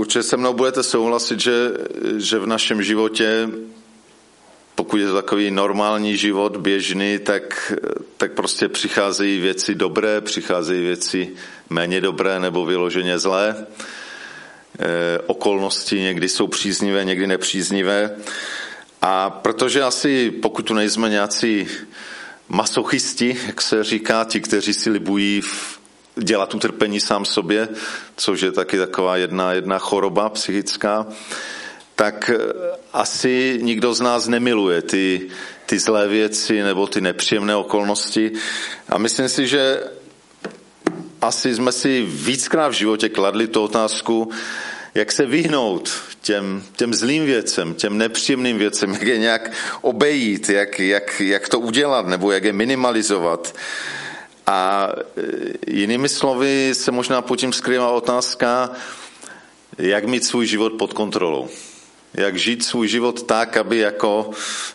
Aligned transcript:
určitě 0.00 0.22
se 0.22 0.36
mnou 0.36 0.52
budete 0.54 0.82
souhlasit, 0.82 1.40
že, 1.40 1.70
že 2.16 2.38
v 2.38 2.46
našem 2.46 2.82
životě, 2.82 3.48
pokud 4.74 4.96
je 4.96 5.06
to 5.06 5.14
takový 5.14 5.50
normální 5.50 6.16
život, 6.16 6.56
běžný, 6.56 7.18
tak, 7.18 7.72
tak 8.16 8.32
prostě 8.32 8.68
přicházejí 8.68 9.40
věci 9.40 9.74
dobré, 9.74 10.20
přicházejí 10.20 10.80
věci 10.80 11.30
méně 11.70 12.00
dobré 12.00 12.40
nebo 12.40 12.64
vyloženě 12.64 13.18
zlé. 13.18 13.66
E, 14.78 15.18
okolnosti 15.26 16.00
někdy 16.00 16.28
jsou 16.28 16.46
příznivé, 16.46 17.04
někdy 17.04 17.26
nepříznivé. 17.26 18.16
A 19.02 19.30
protože 19.30 19.82
asi, 19.82 20.30
pokud 20.30 20.62
tu 20.62 20.74
nejsme 20.74 21.08
nějací 21.08 21.68
masochisti, 22.48 23.36
jak 23.46 23.62
se 23.62 23.84
říká, 23.84 24.24
ti, 24.24 24.40
kteří 24.40 24.74
si 24.74 24.90
libují 24.90 25.42
dělat 26.16 26.54
utrpení 26.54 27.00
sám 27.00 27.24
sobě, 27.24 27.68
což 28.16 28.40
je 28.40 28.52
taky 28.52 28.78
taková 28.78 29.16
jedna, 29.16 29.52
jedna 29.52 29.78
choroba 29.78 30.28
psychická, 30.28 31.06
tak 31.94 32.30
eh, 32.30 32.38
asi 32.92 33.58
nikdo 33.62 33.94
z 33.94 34.00
nás 34.00 34.28
nemiluje 34.28 34.82
ty, 34.82 35.28
ty 35.66 35.78
zlé 35.78 36.08
věci 36.08 36.62
nebo 36.62 36.86
ty 36.86 37.00
nepříjemné 37.00 37.56
okolnosti. 37.56 38.32
A 38.88 38.98
myslím 38.98 39.28
si, 39.28 39.46
že 39.46 39.82
asi 41.20 41.54
jsme 41.54 41.72
si 41.72 42.02
víckrát 42.02 42.72
v 42.72 42.74
životě 42.74 43.08
kladli 43.08 43.46
tu 43.46 43.62
otázku, 43.62 44.30
jak 44.94 45.12
se 45.12 45.26
vyhnout 45.26 45.90
těm, 46.20 46.62
těm 46.76 46.94
zlým 46.94 47.24
věcem, 47.24 47.74
těm 47.74 47.98
nepříjemným 47.98 48.58
věcem, 48.58 48.92
jak 48.92 49.02
je 49.02 49.18
nějak 49.18 49.52
obejít, 49.80 50.48
jak, 50.48 50.80
jak, 50.80 51.20
jak 51.20 51.48
to 51.48 51.60
udělat, 51.60 52.06
nebo 52.06 52.32
jak 52.32 52.44
je 52.44 52.52
minimalizovat. 52.52 53.54
A 54.50 54.88
e, 55.16 55.72
jinými 55.72 56.08
slovy 56.08 56.70
se 56.72 56.90
možná 56.90 57.22
po 57.22 57.36
tím 57.36 57.52
skrývá 57.52 57.90
otázka, 57.90 58.70
jak 59.78 60.04
mít 60.04 60.24
svůj 60.24 60.46
život 60.46 60.72
pod 60.72 60.92
kontrolou. 60.92 61.48
Jak 62.14 62.36
žít 62.36 62.64
svůj 62.64 62.88
život 62.88 63.22
tak, 63.22 63.56
aby 63.56 63.78
jako 63.78 64.30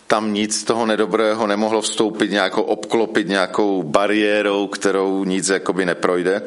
tam 0.07 0.33
nic 0.33 0.63
toho 0.63 0.85
nedobrého 0.85 1.47
nemohlo 1.47 1.81
vstoupit, 1.81 2.31
nějakou 2.31 2.61
obklopit 2.61 3.27
nějakou 3.27 3.83
bariérou, 3.83 4.67
kterou 4.67 5.23
nic 5.23 5.49
jakoby 5.49 5.85
neprojde. 5.85 6.41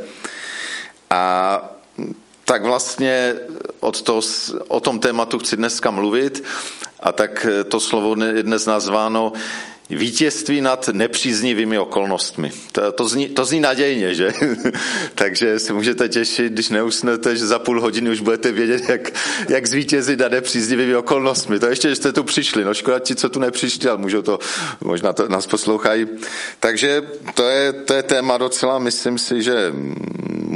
A 1.10 1.62
tak 2.44 2.62
vlastně 2.64 3.34
od 3.80 4.02
toho, 4.02 4.20
o 4.68 4.80
tom 4.80 4.98
tématu 4.98 5.38
chci 5.38 5.56
dneska 5.56 5.90
mluvit 5.90 6.44
a 7.00 7.12
tak 7.12 7.46
to 7.68 7.80
slovo 7.80 8.24
je 8.24 8.42
dnes 8.42 8.66
nazváno 8.66 9.32
vítězství 9.90 10.60
nad 10.60 10.88
nepříznivými 10.88 11.78
okolnostmi. 11.78 12.50
To, 12.72 12.92
to, 12.92 13.08
zní, 13.08 13.28
to 13.28 13.44
zní 13.44 13.60
nadějně, 13.60 14.14
že? 14.14 14.32
Takže 15.14 15.58
si 15.58 15.72
můžete 15.72 16.08
těšit, 16.08 16.52
když 16.52 16.68
neusnete, 16.68 17.36
že 17.36 17.46
za 17.46 17.58
půl 17.58 17.80
hodiny 17.80 18.10
už 18.10 18.20
budete 18.20 18.52
vědět, 18.52 18.88
jak, 18.88 19.10
jak 19.48 19.66
zvítězit 19.66 20.20
nad 20.20 20.32
nepříznivými 20.32 20.96
okolnostmi. 20.96 21.58
To 21.58 21.66
ještě, 21.66 21.88
že 21.88 21.96
jste 21.96 22.12
tu 22.12 22.24
přišli. 22.24 22.64
No 22.64 22.74
škoda 22.74 22.98
ti, 22.98 23.14
co 23.14 23.28
tu 23.28 23.40
nepřišli, 23.40 23.88
ale 23.88 23.98
můžou 23.98 24.22
to, 24.22 24.38
možná 24.80 25.12
to 25.12 25.28
nás 25.28 25.46
poslouchají. 25.46 26.06
Takže 26.60 27.02
to 27.34 27.48
je, 27.48 27.72
to 27.72 27.94
je 27.94 28.02
téma 28.02 28.38
docela, 28.38 28.78
myslím 28.78 29.18
si, 29.18 29.42
že 29.42 29.72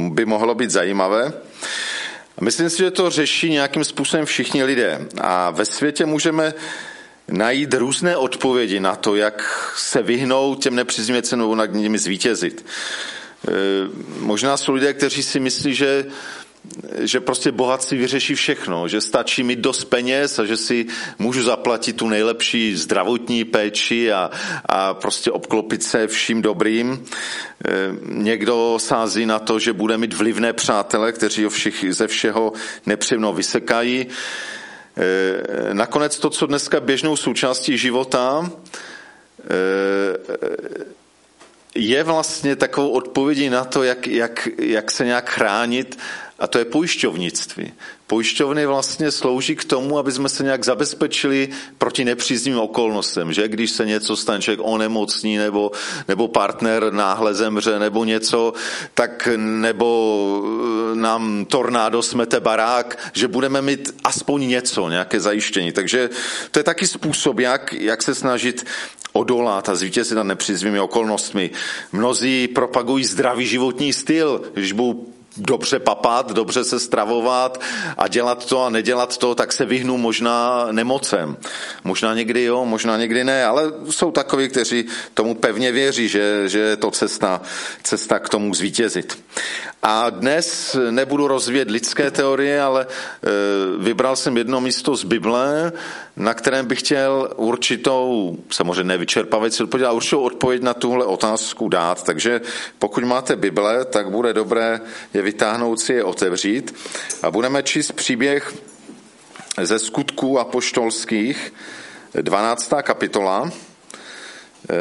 by 0.09 0.25
mohlo 0.25 0.55
být 0.55 0.71
zajímavé. 0.71 1.33
Myslím 2.41 2.69
si, 2.69 2.77
že 2.77 2.91
to 2.91 3.09
řeší 3.09 3.49
nějakým 3.49 3.83
způsobem 3.83 4.25
všichni 4.25 4.63
lidé. 4.63 5.07
A 5.21 5.51
ve 5.51 5.65
světě 5.65 6.05
můžeme 6.05 6.53
najít 7.33 7.73
různé 7.73 8.17
odpovědi 8.17 8.79
na 8.79 8.95
to, 8.95 9.15
jak 9.15 9.71
se 9.77 10.01
vyhnout 10.01 10.63
těm 10.63 10.75
nepříznivým 10.75 11.23
nebo 11.35 11.55
nad 11.55 11.65
nimi 11.65 11.97
zvítězit. 11.97 12.65
E, 13.47 13.51
možná 14.19 14.57
jsou 14.57 14.73
lidé, 14.73 14.93
kteří 14.93 15.23
si 15.23 15.39
myslí, 15.39 15.73
že 15.73 16.05
že 16.99 17.19
prostě 17.19 17.51
bohatství 17.51 17.97
vyřeší 17.97 18.35
všechno, 18.35 18.87
že 18.87 19.01
stačí 19.01 19.43
mít 19.43 19.59
dost 19.59 19.85
peněz 19.85 20.39
a 20.39 20.45
že 20.45 20.57
si 20.57 20.85
můžu 21.19 21.43
zaplatit 21.43 21.93
tu 21.93 22.09
nejlepší 22.09 22.75
zdravotní 22.75 23.43
péči 23.43 24.11
a, 24.11 24.31
a 24.65 24.93
prostě 24.93 25.31
obklopit 25.31 25.83
se 25.83 26.07
vším 26.07 26.41
dobrým. 26.41 27.05
E, 27.65 27.69
někdo 28.07 28.77
sází 28.79 29.25
na 29.25 29.39
to, 29.39 29.59
že 29.59 29.73
bude 29.73 29.97
mít 29.97 30.13
vlivné 30.13 30.53
přátele, 30.53 31.11
kteří 31.11 31.43
ho 31.43 31.49
všich, 31.49 31.85
ze 31.89 32.07
všeho 32.07 32.53
nepříjemno 32.85 33.33
vysekají. 33.33 34.07
E, 34.97 35.73
nakonec 35.73 36.19
to, 36.19 36.29
co 36.29 36.45
dneska 36.45 36.79
běžnou 36.79 37.15
součástí 37.15 37.77
života, 37.77 38.51
e, 39.39 39.53
je 41.75 42.03
vlastně 42.03 42.55
takovou 42.55 42.89
odpovědí 42.89 43.49
na 43.49 43.65
to, 43.65 43.83
jak, 43.83 44.07
jak, 44.07 44.47
jak 44.57 44.91
se 44.91 45.05
nějak 45.05 45.29
chránit 45.29 45.99
a 46.43 46.47
to 46.47 46.59
je 46.59 46.65
pojišťovnictví. 46.65 47.73
Pojišťovny 48.07 48.65
vlastně 48.65 49.11
slouží 49.11 49.55
k 49.55 49.63
tomu, 49.63 49.97
aby 49.97 50.11
jsme 50.11 50.29
se 50.29 50.43
nějak 50.43 50.65
zabezpečili 50.65 51.49
proti 51.77 52.05
nepříznivým 52.05 52.59
okolnostem, 52.59 53.33
že 53.33 53.47
když 53.47 53.71
se 53.71 53.85
něco 53.85 54.15
stane, 54.15 54.41
člověk 54.41 54.59
onemocní 54.63 55.37
nebo, 55.37 55.71
nebo 56.07 56.27
partner 56.27 56.93
náhle 56.93 57.33
zemře 57.33 57.79
nebo 57.79 58.05
něco, 58.05 58.53
tak 58.93 59.27
nebo 59.37 59.89
eh, 60.91 60.95
nám 60.95 61.45
tornádo 61.45 62.01
smete 62.01 62.39
barák, 62.39 63.11
že 63.13 63.27
budeme 63.27 63.61
mít 63.61 63.95
aspoň 64.03 64.47
něco, 64.47 64.89
nějaké 64.89 65.19
zajištění. 65.19 65.71
Takže 65.71 66.09
to 66.51 66.59
je 66.59 66.63
taky 66.63 66.87
způsob, 66.87 67.39
jak, 67.39 67.73
jak 67.73 68.03
se 68.03 68.15
snažit 68.15 68.65
odolat 69.13 69.69
a 69.69 69.75
zvítězit 69.75 70.17
nad 70.17 70.23
nepříznivými 70.23 70.79
okolnostmi. 70.79 71.51
Mnozí 71.91 72.47
propagují 72.47 73.05
zdravý 73.05 73.45
životní 73.45 73.93
styl, 73.93 74.41
když 74.53 74.71
budou 74.71 75.13
dobře 75.37 75.79
papat, 75.79 76.31
dobře 76.31 76.63
se 76.63 76.79
stravovat 76.79 77.61
a 77.97 78.07
dělat 78.07 78.45
to 78.45 78.63
a 78.63 78.69
nedělat 78.69 79.17
to, 79.17 79.35
tak 79.35 79.53
se 79.53 79.65
vyhnu 79.65 79.97
možná 79.97 80.67
nemocem. 80.71 81.37
Možná 81.83 82.13
někdy 82.13 82.43
jo, 82.43 82.65
možná 82.65 82.97
někdy 82.97 83.23
ne, 83.23 83.45
ale 83.45 83.63
jsou 83.89 84.11
takoví, 84.11 84.49
kteří 84.49 84.85
tomu 85.13 85.35
pevně 85.35 85.71
věří, 85.71 86.07
že, 86.07 86.49
že 86.49 86.59
je 86.59 86.77
to 86.77 86.91
cesta, 86.91 87.41
cesta 87.83 88.19
k 88.19 88.29
tomu 88.29 88.53
zvítězit. 88.53 89.23
A 89.83 90.09
dnes 90.09 90.75
nebudu 90.89 91.27
rozvíjet 91.27 91.71
lidské 91.71 92.11
teorie, 92.11 92.61
ale 92.61 92.85
e, 92.85 92.87
vybral 93.77 94.15
jsem 94.15 94.37
jedno 94.37 94.61
místo 94.61 94.95
z 94.95 95.03
Bible, 95.03 95.71
na 96.15 96.33
kterém 96.33 96.65
bych 96.65 96.79
chtěl 96.79 97.29
určitou, 97.35 98.37
samozřejmě 98.49 98.83
nevyčerpávající 98.83 99.63
odpověď, 99.63 99.87
ale 99.87 99.95
určitou 99.95 100.21
odpověď 100.21 100.61
na 100.61 100.73
tuhle 100.73 101.05
otázku 101.05 101.69
dát. 101.69 102.03
Takže 102.03 102.41
pokud 102.79 103.03
máte 103.03 103.35
Bible, 103.35 103.85
tak 103.85 104.09
bude 104.09 104.33
dobré 104.33 104.81
je 105.13 105.21
vytáhnout 105.23 105.79
si 105.79 105.93
je 105.93 106.03
otevřít 106.03 106.75
a 107.21 107.31
budeme 107.31 107.63
číst 107.63 107.91
příběh 107.91 108.53
ze 109.61 109.79
skutků 109.79 110.39
apoštolských, 110.39 111.53
12. 112.21 112.73
kapitola. 112.83 113.51
E, 114.69 114.75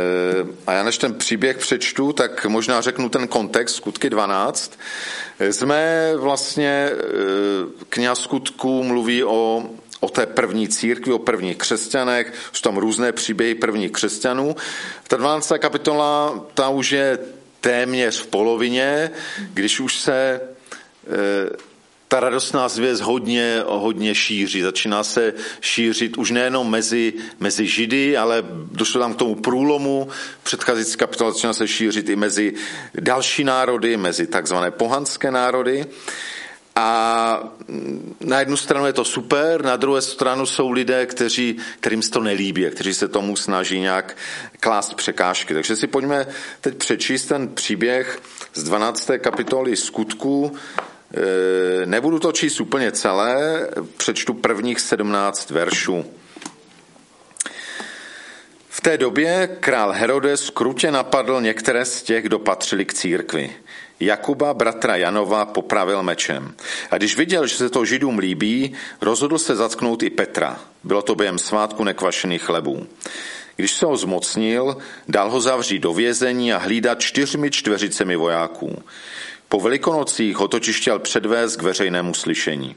a 0.66 0.72
já 0.72 0.82
než 0.82 0.98
ten 0.98 1.14
příběh 1.14 1.58
přečtu, 1.58 2.12
tak 2.12 2.46
možná 2.46 2.80
řeknu 2.80 3.08
ten 3.08 3.28
kontext, 3.28 3.76
skutky 3.76 4.10
12. 4.10 4.78
Jsme 5.50 6.12
vlastně, 6.16 6.68
e, 6.68 6.94
kniha 7.88 8.14
skutků 8.14 8.82
mluví 8.82 9.24
o 9.24 9.62
o 10.02 10.08
té 10.08 10.26
první 10.26 10.68
církvi, 10.68 11.12
o 11.12 11.18
prvních 11.18 11.56
křesťanech, 11.56 12.32
jsou 12.52 12.60
tam 12.62 12.76
různé 12.76 13.12
příběhy 13.12 13.54
prvních 13.54 13.92
křesťanů. 13.92 14.56
Ta 15.08 15.16
12. 15.16 15.52
kapitola, 15.58 16.44
ta 16.54 16.68
už 16.68 16.92
je 16.92 17.18
téměř 17.62 18.20
v 18.20 18.26
polovině, 18.26 19.10
když 19.54 19.80
už 19.80 19.96
se 19.96 20.14
e, 20.14 20.40
ta 22.08 22.20
radostná 22.20 22.68
zvěst 22.68 23.02
hodně, 23.02 23.62
hodně 23.66 24.14
šíří. 24.14 24.60
Začíná 24.62 25.04
se 25.04 25.34
šířit 25.60 26.18
už 26.18 26.30
nejenom 26.30 26.70
mezi, 26.70 27.12
mezi 27.40 27.66
Židy, 27.66 28.16
ale 28.16 28.44
došlo 28.72 29.00
tam 29.00 29.14
k 29.14 29.18
tomu 29.18 29.34
průlomu. 29.34 30.08
Předcházející 30.42 30.96
kapitola 30.96 31.30
začíná 31.30 31.52
se 31.52 31.68
šířit 31.68 32.08
i 32.08 32.16
mezi 32.16 32.54
další 32.94 33.44
národy, 33.44 33.96
mezi 33.96 34.26
takzvané 34.26 34.70
pohanské 34.70 35.30
národy. 35.30 35.86
A 36.76 37.38
na 38.20 38.38
jednu 38.38 38.56
stranu 38.56 38.86
je 38.86 38.92
to 38.92 39.04
super, 39.04 39.64
na 39.64 39.76
druhé 39.76 40.02
stranu 40.02 40.46
jsou 40.46 40.70
lidé, 40.70 41.06
kteří, 41.06 41.56
kterým 41.80 42.02
se 42.02 42.10
to 42.10 42.20
nelíbí, 42.20 42.66
kteří 42.70 42.94
se 42.94 43.08
tomu 43.08 43.36
snaží 43.36 43.80
nějak 43.80 44.16
klást 44.60 44.94
překážky. 44.94 45.54
Takže 45.54 45.76
si 45.76 45.86
pojďme 45.86 46.26
teď 46.60 46.76
přečíst 46.76 47.26
ten 47.26 47.48
příběh 47.48 48.20
z 48.54 48.62
12. 48.62 49.10
kapitoly 49.18 49.76
skutků. 49.76 50.52
E, 51.82 51.86
nebudu 51.86 52.18
to 52.18 52.32
číst 52.32 52.60
úplně 52.60 52.92
celé, 52.92 53.68
přečtu 53.96 54.34
prvních 54.34 54.80
17 54.80 55.50
veršů. 55.50 56.04
V 58.68 58.80
té 58.80 58.98
době 58.98 59.56
král 59.60 59.92
Herodes 59.92 60.50
krutě 60.50 60.90
napadl 60.90 61.40
některé 61.40 61.84
z 61.84 62.02
těch, 62.02 62.24
kdo 62.24 62.38
patřili 62.38 62.84
k 62.84 62.94
církvi. 62.94 63.56
Jakuba, 64.04 64.54
bratra 64.54 64.96
Janova, 64.96 65.44
popravil 65.44 66.02
mečem. 66.02 66.54
A 66.90 66.96
když 66.96 67.16
viděl, 67.16 67.46
že 67.46 67.56
se 67.56 67.70
to 67.70 67.84
židům 67.84 68.18
líbí, 68.18 68.72
rozhodl 69.00 69.38
se 69.38 69.56
zatknout 69.56 70.02
i 70.02 70.10
Petra. 70.10 70.60
Bylo 70.84 71.02
to 71.02 71.14
během 71.14 71.38
svátku 71.38 71.84
nekvašených 71.84 72.42
chlebů. 72.42 72.86
Když 73.56 73.72
se 73.72 73.86
ho 73.86 73.96
zmocnil, 73.96 74.76
dal 75.08 75.30
ho 75.30 75.40
zavřít 75.40 75.78
do 75.78 75.92
vězení 75.92 76.52
a 76.52 76.58
hlídat 76.58 77.00
čtyřmi 77.00 77.50
čtveřicemi 77.50 78.16
vojáků. 78.16 78.82
Po 79.48 79.60
velikonocích 79.60 80.36
ho 80.36 80.48
totiž 80.48 80.80
chtěl 80.80 80.98
předvést 80.98 81.56
k 81.56 81.62
veřejnému 81.62 82.14
slyšení. 82.14 82.76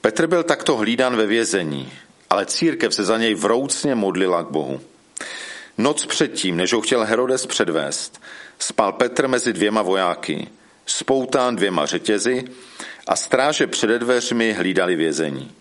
Petr 0.00 0.26
byl 0.26 0.42
takto 0.42 0.76
hlídan 0.76 1.16
ve 1.16 1.26
vězení, 1.26 1.92
ale 2.30 2.46
církev 2.46 2.94
se 2.94 3.04
za 3.04 3.18
něj 3.18 3.34
vroucně 3.34 3.94
modlila 3.94 4.42
k 4.42 4.50
Bohu. 4.50 4.80
Noc 5.78 6.06
předtím, 6.06 6.56
než 6.56 6.72
ho 6.72 6.80
chtěl 6.80 7.04
Herodes 7.04 7.46
předvést, 7.46 8.20
spal 8.62 8.92
Petr 8.92 9.28
mezi 9.28 9.52
dvěma 9.52 9.82
vojáky, 9.82 10.48
spoután 10.86 11.56
dvěma 11.56 11.86
řetězy 11.86 12.44
a 13.06 13.16
stráže 13.16 13.66
přede 13.66 13.98
dveřmi 13.98 14.52
hlídali 14.52 14.96
vězení. 14.96 15.52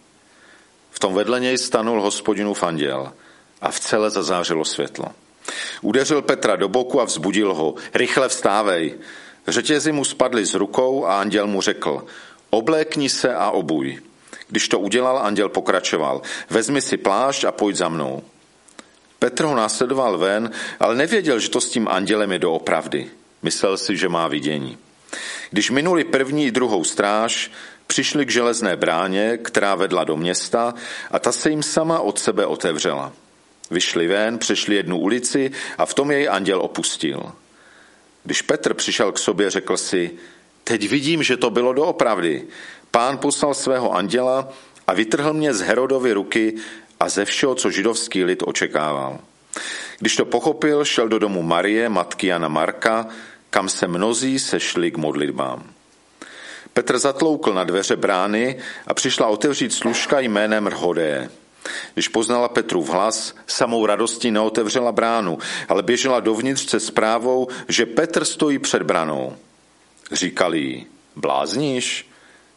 V 0.92 1.00
tom 1.00 1.13
vedle 1.13 1.40
něj 1.40 1.57
stanul 1.57 2.01
hospodinův 2.01 2.63
anděl 2.63 3.13
a 3.62 3.72
v 3.72 3.80
celé 3.80 4.10
zazářilo 4.10 4.66
světlo. 4.66 5.06
Udeřil 5.81 6.22
Petra 6.22 6.56
do 6.56 6.69
boku 6.69 7.01
a 7.01 7.04
vzbudil 7.04 7.54
ho. 7.54 7.75
Rychle 7.94 8.30
vstávej. 8.30 8.96
Řetězy 9.48 9.92
mu 9.92 10.06
spadly 10.06 10.46
z 10.46 10.54
rukou 10.54 11.06
a 11.06 11.19
anděl 11.19 11.48
mu 11.48 11.62
řekl, 11.62 12.06
oblékni 12.50 13.10
se 13.10 13.36
a 13.36 13.51
obuj. 13.51 14.01
Když 14.48 14.68
to 14.68 14.80
udělal, 14.80 15.18
anděl 15.18 15.50
pokračoval, 15.50 16.22
vezmi 16.50 16.81
si 16.81 16.98
plášť 16.98 17.44
a 17.44 17.51
pojď 17.51 17.75
za 17.75 17.90
mnou. 17.90 18.24
Petr 19.19 19.44
ho 19.44 19.56
následoval 19.56 20.18
ven, 20.18 20.51
ale 20.80 20.95
nevěděl, 20.95 21.39
že 21.39 21.50
to 21.50 21.62
s 21.62 21.69
tím 21.69 21.88
andělem 21.88 22.31
je 22.31 22.39
doopravdy. 22.39 23.10
Myslel 23.42 23.77
si, 23.77 23.98
že 23.98 24.10
má 24.10 24.27
vidění. 24.27 24.77
Když 25.51 25.71
minuli 25.71 26.04
první 26.04 26.45
i 26.45 26.51
druhou 26.51 26.83
stráž, 26.83 27.51
přišli 27.88 28.25
k 28.25 28.31
železné 28.31 28.75
bráně, 28.75 29.38
která 29.38 29.75
vedla 29.75 30.04
do 30.04 30.18
města 30.18 30.74
a 31.12 31.19
ta 31.19 31.31
se 31.31 31.50
jim 31.50 31.63
sama 31.63 32.00
od 32.00 32.19
sebe 32.19 32.45
otevřela. 32.45 33.13
Vyšli 33.71 34.07
ven, 34.07 34.38
přešli 34.38 34.75
jednu 34.75 35.00
ulici 35.00 35.51
a 35.77 35.86
v 35.86 35.94
tom 35.94 36.12
jej 36.12 36.30
anděl 36.30 36.62
opustil. 36.62 37.31
Když 38.24 38.42
Petr 38.42 38.74
přišel 38.74 39.12
k 39.12 39.18
sobě, 39.18 39.50
řekl 39.50 39.77
si, 39.77 40.12
teď 40.63 40.89
vidím, 40.89 41.24
že 41.24 41.38
to 41.38 41.50
bylo 41.50 41.74
doopravdy. 41.74 42.44
Pán 42.92 43.18
poslal 43.18 43.54
svého 43.54 43.94
anděla 43.95 44.50
a 44.88 44.94
vytrhl 44.94 45.33
mě 45.33 45.54
z 45.54 45.62
Herodovy 45.62 46.13
ruky 46.13 46.56
a 47.00 47.10
ze 47.10 47.25
všeho, 47.25 47.56
co 47.56 47.72
židovský 47.72 48.24
lid 48.24 48.44
očekával. 48.46 49.19
Když 50.00 50.16
to 50.16 50.25
pochopil, 50.25 50.86
šel 50.86 51.07
do 51.07 51.19
domu 51.19 51.44
Marie, 51.44 51.90
matky 51.90 52.28
Jana 52.28 52.48
Marka, 52.48 53.07
kam 53.50 53.69
se 53.69 53.88
mnozí 53.88 54.40
sešli 54.40 54.92
k 54.92 54.98
modlitbám. 54.98 55.63
Petr 56.74 57.00
zatloukl 57.00 57.54
na 57.54 57.63
dveře 57.63 57.96
brány 57.96 58.57
a 58.88 58.94
přišla 58.94 59.28
otevřít 59.28 59.74
služka 59.74 60.19
jménem 60.19 60.68
Rhodé. 60.68 61.30
Když 61.94 62.07
poznala 62.07 62.48
Petrův 62.48 62.90
hlas, 62.90 63.36
samou 63.48 63.86
radostí 63.86 64.31
neotevřela 64.31 64.92
bránu, 64.92 65.38
ale 65.69 65.84
běžela 65.84 66.19
dovnitř 66.19 66.69
se 66.69 66.80
zprávou, 66.80 67.48
že 67.68 67.86
Petr 67.86 68.25
stojí 68.25 68.60
před 68.60 68.84
branou. 68.84 69.36
Říkali 70.12 70.60
jí, 70.60 70.88
blázníš? 71.16 72.10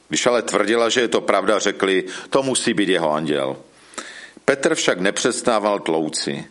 Když 0.09 0.27
ale 0.27 0.43
tvrdila, 0.43 0.89
že 0.89 1.01
je 1.01 1.09
to 1.09 1.21
pravda, 1.21 1.59
řekli, 1.59 2.05
to 2.31 2.43
musí 2.43 2.75
být 2.75 2.89
jeho 2.89 3.13
anděl. 3.13 3.57
Petr 4.45 4.75
však 4.75 5.01
nepřestával 5.01 5.81
tlouci. 5.81 6.45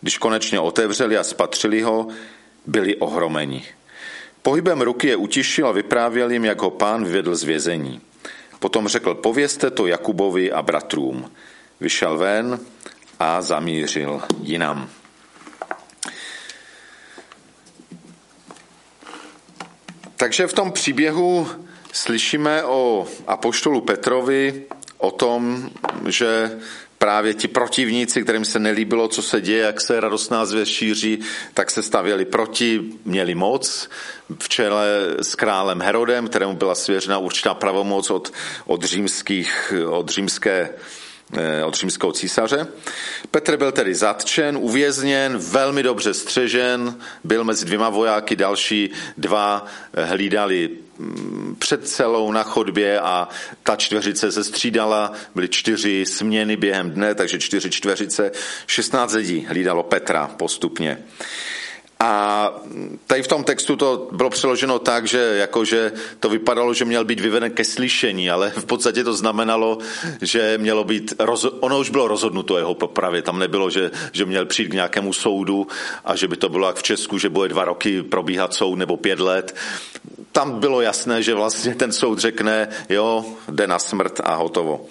Když 0.00 0.18
konečně 0.18 0.60
otevřeli 0.60 1.18
a 1.18 1.24
spatřili 1.24 1.82
ho, 1.82 2.08
byli 2.66 2.96
ohromeni. 2.96 3.64
Pohybem 4.42 4.80
ruky 4.80 5.08
je 5.08 5.16
utišil 5.16 5.68
a 5.68 5.72
vyprávěl 5.72 6.30
jim, 6.30 6.44
jak 6.44 6.62
ho 6.62 6.70
pán 6.70 7.04
vyvedl 7.04 7.36
z 7.36 7.42
vězení. 7.42 8.00
Potom 8.58 8.88
řekl, 8.88 9.14
povězte 9.14 9.70
to 9.70 9.86
Jakubovi 9.86 10.52
a 10.52 10.62
bratrům. 10.62 11.32
Vyšel 11.80 12.18
ven 12.18 12.60
a 13.18 13.42
zamířil 13.42 14.22
jinam. 14.42 14.88
Takže 20.16 20.46
v 20.46 20.52
tom 20.52 20.72
příběhu 20.72 21.48
slyšíme 21.92 22.64
o 22.64 23.06
apoštolu 23.26 23.80
Petrovi, 23.80 24.64
o 24.98 25.10
tom, 25.10 25.70
že 26.08 26.58
právě 26.98 27.34
ti 27.34 27.48
protivníci, 27.48 28.22
kterým 28.22 28.44
se 28.44 28.58
nelíbilo, 28.58 29.08
co 29.08 29.22
se 29.22 29.40
děje, 29.40 29.62
jak 29.62 29.80
se 29.80 30.00
radostná 30.00 30.46
zvěst 30.46 30.72
šíří, 30.72 31.18
tak 31.54 31.70
se 31.70 31.82
stavěli 31.82 32.24
proti, 32.24 32.82
měli 33.04 33.34
moc 33.34 33.88
v 34.38 34.48
čele 34.48 34.86
s 35.22 35.34
králem 35.34 35.82
Herodem, 35.82 36.28
kterému 36.28 36.56
byla 36.56 36.74
svěřena 36.74 37.18
určitá 37.18 37.54
pravomoc 37.54 38.10
od, 38.10 38.32
od, 38.66 38.84
římských, 38.84 39.72
od 39.88 40.08
římské 40.08 40.70
od 41.64 41.74
římského 41.74 42.12
císaře. 42.12 42.66
Petr 43.30 43.56
byl 43.56 43.72
tedy 43.72 43.94
zatčen, 43.94 44.56
uvězněn, 44.60 45.38
velmi 45.38 45.82
dobře 45.82 46.14
střežen, 46.14 46.98
byl 47.24 47.44
mezi 47.44 47.64
dvěma 47.64 47.88
vojáky, 47.88 48.36
další 48.36 48.90
dva 49.16 49.66
hlídali 49.94 50.70
mm, 50.98 51.56
před 51.58 51.88
celou 51.88 52.32
na 52.32 52.42
chodbě 52.42 53.00
a 53.00 53.28
ta 53.62 53.76
čtveřice 53.76 54.32
se 54.32 54.44
střídala, 54.44 55.12
byly 55.34 55.48
čtyři 55.48 56.06
směny 56.06 56.56
během 56.56 56.90
dne, 56.90 57.14
takže 57.14 57.38
čtyři 57.38 57.70
čtveřice, 57.70 58.32
16 58.66 59.12
lidí 59.12 59.46
hlídalo 59.48 59.82
Petra 59.82 60.26
postupně. 60.36 60.98
A 62.00 62.52
tady 63.06 63.22
v 63.22 63.28
tom 63.28 63.44
textu 63.44 63.76
to 63.76 64.08
bylo 64.12 64.30
přeloženo 64.30 64.78
tak, 64.78 65.06
že 65.06 65.18
jakože 65.18 65.92
to 66.20 66.28
vypadalo, 66.28 66.74
že 66.74 66.84
měl 66.84 67.04
být 67.04 67.20
vyveden 67.20 67.50
ke 67.50 67.64
slyšení, 67.64 68.30
ale 68.30 68.50
v 68.50 68.64
podstatě 68.64 69.04
to 69.04 69.14
znamenalo, 69.14 69.78
že 70.22 70.58
mělo 70.58 70.84
být, 70.84 71.14
ono 71.60 71.80
už 71.80 71.90
bylo 71.90 72.08
rozhodnuto 72.08 72.58
jeho 72.58 72.74
popravě, 72.74 73.22
tam 73.22 73.38
nebylo, 73.38 73.70
že, 73.70 73.90
že 74.12 74.24
měl 74.24 74.46
přijít 74.46 74.68
k 74.68 74.74
nějakému 74.74 75.12
soudu 75.12 75.66
a 76.04 76.16
že 76.16 76.28
by 76.28 76.36
to 76.36 76.48
bylo 76.48 76.66
jak 76.66 76.76
v 76.76 76.82
Česku, 76.82 77.18
že 77.18 77.28
bude 77.28 77.48
dva 77.48 77.64
roky 77.64 78.02
probíhat 78.02 78.54
soud 78.54 78.76
nebo 78.76 78.96
pět 78.96 79.20
let. 79.20 79.56
Tam 80.32 80.60
bylo 80.60 80.80
jasné, 80.80 81.22
že 81.22 81.34
vlastně 81.34 81.74
ten 81.74 81.92
soud 81.92 82.18
řekne, 82.18 82.68
jo, 82.88 83.24
jde 83.48 83.66
na 83.66 83.78
smrt 83.78 84.20
a 84.24 84.34
hotovo. 84.34 84.86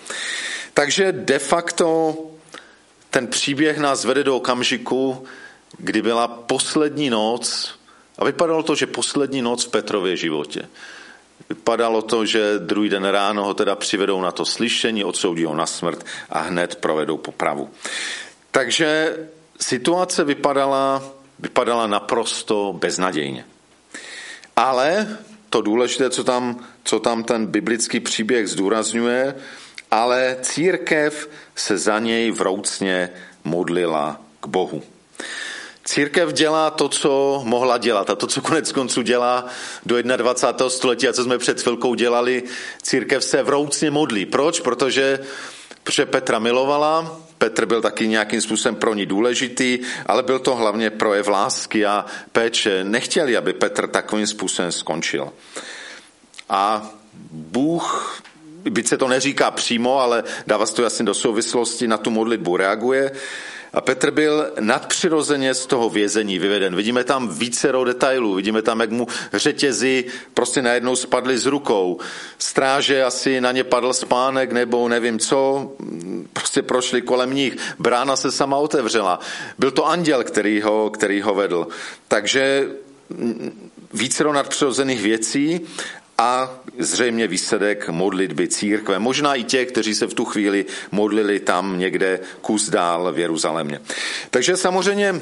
Takže 0.74 1.12
de 1.12 1.40
facto 1.40 2.16
ten 3.10 3.28
příběh 3.28 3.78
nás 3.78 4.06
vede 4.06 4.24
do 4.24 4.36
okamžiku, 4.36 5.26
kdy 5.78 6.02
byla 6.02 6.28
poslední 6.28 7.10
noc 7.10 7.76
a 8.18 8.26
vypadalo 8.26 8.64
to, 8.64 8.76
že 8.76 8.88
poslední 8.88 9.42
noc 9.42 9.66
v 9.66 9.70
Petrově 9.72 10.18
životě. 10.18 10.70
Vypadalo 11.50 12.02
to, 12.02 12.26
že 12.26 12.60
druhý 12.60 12.90
den 12.90 13.06
ráno 13.06 13.44
ho 13.44 13.54
teda 13.54 13.76
přivedou 13.76 14.22
na 14.22 14.32
to 14.32 14.46
slyšení, 14.46 15.04
odsoudí 15.04 15.46
ho 15.46 15.56
na 15.56 15.66
smrt 15.66 16.06
a 16.30 16.40
hned 16.40 16.76
provedou 16.76 17.18
popravu. 17.18 17.70
Takže 18.52 19.18
situace 19.60 20.24
vypadala, 20.24 21.04
vypadala 21.40 21.88
naprosto 21.88 22.74
beznadějně. 22.74 23.46
Ale 24.56 25.18
to 25.50 25.62
důležité, 25.62 26.10
co 26.10 26.24
tam, 26.24 26.66
co 26.84 27.00
tam 27.00 27.24
ten 27.24 27.46
biblický 27.46 28.00
příběh 28.00 28.48
zdůrazňuje, 28.50 29.36
ale 29.92 30.38
církev 30.42 31.30
se 31.56 31.78
za 31.78 32.00
něj 32.00 32.32
vroucně 32.32 33.10
modlila 33.44 34.22
k 34.40 34.48
Bohu. 34.48 34.84
Církev 35.96 36.34
dělá 36.34 36.70
to, 36.70 36.90
co 36.90 37.42
mohla 37.46 37.78
dělat 37.78 38.10
a 38.10 38.16
to, 38.16 38.28
co 38.28 38.42
konec 38.42 38.72
konců 38.72 39.02
dělá 39.02 39.46
do 39.86 40.02
21. 40.02 40.70
století 40.70 41.08
a 41.08 41.14
co 41.14 41.24
jsme 41.24 41.38
před 41.38 41.62
chvilkou 41.62 41.96
dělali, 41.96 42.44
církev 42.82 43.24
se 43.24 43.44
vroucně 43.44 43.92
modlí. 43.92 44.26
Proč? 44.26 44.60
Protože, 44.60 45.20
protože 45.84 46.06
Petra 46.06 46.40
milovala, 46.40 47.20
Petr 47.38 47.66
byl 47.66 47.82
taky 47.82 48.08
nějakým 48.08 48.42
způsobem 48.42 48.76
pro 48.76 48.94
ní 48.94 49.06
důležitý, 49.06 49.80
ale 50.06 50.24
byl 50.24 50.40
to 50.40 50.56
hlavně 50.56 50.90
projev 50.90 51.28
lásky 51.28 51.86
a 51.86 52.06
péče. 52.32 52.84
Nechtěli, 52.84 53.38
aby 53.38 53.54
Petr 53.54 53.88
takovým 53.88 54.28
způsobem 54.28 54.72
skončil. 54.72 55.30
A 56.50 56.92
Bůh, 57.32 58.22
byť 58.70 58.88
se 58.88 58.98
to 58.98 59.08
neříká 59.08 59.52
přímo, 59.52 60.00
ale 60.00 60.24
dává 60.48 60.66
se 60.66 60.76
to 60.76 60.82
jasně 60.82 61.06
do 61.06 61.14
souvislosti, 61.14 61.88
na 61.88 61.98
tu 61.98 62.12
modlitbu 62.12 62.58
reaguje 62.58 63.12
a 63.76 63.82
Petr 63.82 64.12
byl 64.12 64.52
nadpřirozeně 64.60 65.54
z 65.54 65.66
toho 65.66 65.90
vězení 65.90 66.40
vyveden. 66.40 66.76
Vidíme 66.76 67.04
tam 67.04 67.30
vícero 67.30 67.84
detailů, 67.84 68.34
vidíme 68.34 68.62
tam, 68.62 68.80
jak 68.80 68.92
mu 68.92 69.08
řetězy 69.34 70.06
prostě 70.34 70.62
najednou 70.62 70.96
spadly 70.96 71.38
z 71.38 71.46
rukou. 71.46 72.00
Stráže 72.40 73.04
asi 73.04 73.42
na 73.42 73.52
ně 73.52 73.64
padl 73.64 73.94
spánek 73.94 74.52
nebo 74.52 74.90
nevím 74.90 75.20
co, 75.20 75.72
prostě 76.34 76.62
prošli 76.62 77.02
kolem 77.02 77.34
nich. 77.34 77.58
Brána 77.80 78.16
se 78.16 78.32
sama 78.32 78.58
otevřela. 78.58 79.20
Byl 79.60 79.72
to 79.72 79.88
anděl, 79.88 80.24
který 80.24 80.62
ho, 80.62 80.90
který 80.90 81.22
ho 81.22 81.36
vedl. 81.36 81.68
Takže 82.08 82.70
vícero 83.94 84.34
nadpřirozených 84.34 85.02
věcí 85.02 85.62
a 86.18 86.60
zřejmě 86.80 87.28
výsledek 87.28 87.90
modlitby 87.90 88.48
církve. 88.48 89.00
Možná 89.00 89.36
i 89.36 89.44
těch, 89.44 89.68
kteří 89.68 89.96
se 89.96 90.08
v 90.08 90.14
tu 90.14 90.26
chvíli 90.26 90.66
modlili 90.92 91.40
tam 91.40 91.80
někde 91.80 92.20
kus 92.42 92.70
dál 92.70 93.14
v 93.14 93.20
Jeruzalémě. 93.20 93.82
Takže 94.30 94.58
samozřejmě 94.58 95.22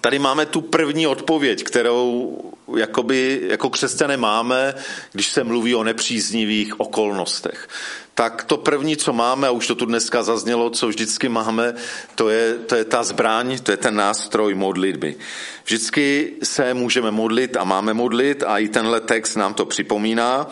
tady 0.00 0.18
máme 0.18 0.46
tu 0.46 0.60
první 0.60 1.06
odpověď, 1.06 1.62
kterou 1.62 2.38
jakoby, 2.76 3.40
jako 3.48 3.70
křesťané 3.70 4.16
máme, 4.16 4.74
když 5.12 5.28
se 5.28 5.44
mluví 5.44 5.74
o 5.74 5.84
nepříznivých 5.84 6.80
okolnostech 6.80 7.68
tak 8.14 8.44
to 8.44 8.56
první, 8.56 8.96
co 8.96 9.12
máme, 9.12 9.48
a 9.48 9.50
už 9.50 9.66
to 9.66 9.74
tu 9.74 9.86
dneska 9.86 10.22
zaznělo, 10.22 10.70
co 10.70 10.88
vždycky 10.88 11.28
máme, 11.28 11.74
to 12.14 12.28
je, 12.28 12.54
to 12.54 12.74
je 12.74 12.84
ta 12.84 13.02
zbraň, 13.02 13.58
to 13.58 13.70
je 13.70 13.76
ten 13.76 13.94
nástroj 13.94 14.54
modlitby. 14.54 15.16
Vždycky 15.64 16.32
se 16.42 16.74
můžeme 16.74 17.10
modlit 17.10 17.56
a 17.56 17.64
máme 17.64 17.94
modlit 17.94 18.42
a 18.42 18.58
i 18.58 18.68
tenhle 18.68 19.00
text 19.00 19.36
nám 19.36 19.54
to 19.54 19.66
připomíná. 19.66 20.46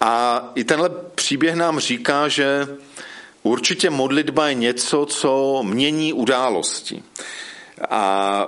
A 0.00 0.44
i 0.54 0.64
tenhle 0.64 0.90
příběh 1.14 1.54
nám 1.54 1.78
říká, 1.78 2.28
že 2.28 2.68
určitě 3.42 3.90
modlitba 3.90 4.48
je 4.48 4.54
něco, 4.54 5.06
co 5.06 5.62
mění 5.62 6.12
události. 6.12 7.02
A 7.88 8.46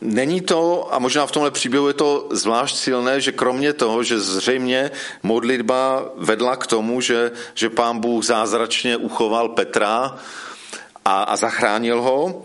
není 0.00 0.40
to, 0.40 0.88
a 0.94 0.98
možná 0.98 1.26
v 1.26 1.32
tomhle 1.32 1.50
příběhu 1.50 1.88
je 1.88 1.94
to 1.94 2.28
zvlášť 2.30 2.76
silné, 2.76 3.20
že 3.20 3.32
kromě 3.32 3.72
toho, 3.72 4.02
že 4.02 4.20
zřejmě 4.20 4.90
modlitba 5.22 6.04
vedla 6.16 6.56
k 6.56 6.66
tomu, 6.66 7.00
že, 7.00 7.30
že 7.54 7.70
pán 7.70 7.98
Bůh 7.98 8.24
zázračně 8.24 8.96
uchoval 8.96 9.48
Petra 9.48 10.18
a, 11.04 11.22
a 11.22 11.36
zachránil 11.36 12.02
ho, 12.02 12.42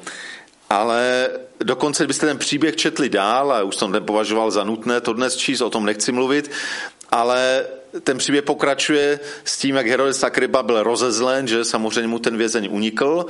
ale 0.70 1.30
dokonce, 1.60 2.04
kdybyste 2.04 2.28
ten 2.28 2.38
příběh 2.38 2.76
četli 2.76 3.10
dál, 3.10 3.52
a 3.54 3.64
už 3.64 3.76
jsem 3.76 3.92
nepovažoval 3.92 4.52
za 4.52 4.64
nutné 4.64 5.02
to 5.02 5.14
dnes 5.14 5.36
číst, 5.36 5.62
o 5.62 5.70
tom 5.70 5.86
nechci 5.86 6.12
mluvit, 6.12 6.52
ale 7.12 7.66
ten 8.04 8.18
příběh 8.18 8.44
pokračuje 8.44 9.20
s 9.44 9.58
tím, 9.58 9.76
jak 9.76 9.88
Herodes 9.88 10.24
Akryba 10.24 10.64
byl 10.64 10.84
rozezlen, 10.84 11.48
že 11.48 11.66
samozřejmě 11.66 12.08
mu 12.08 12.20
ten 12.20 12.38
vězeň 12.38 12.68
unikl. 12.72 13.26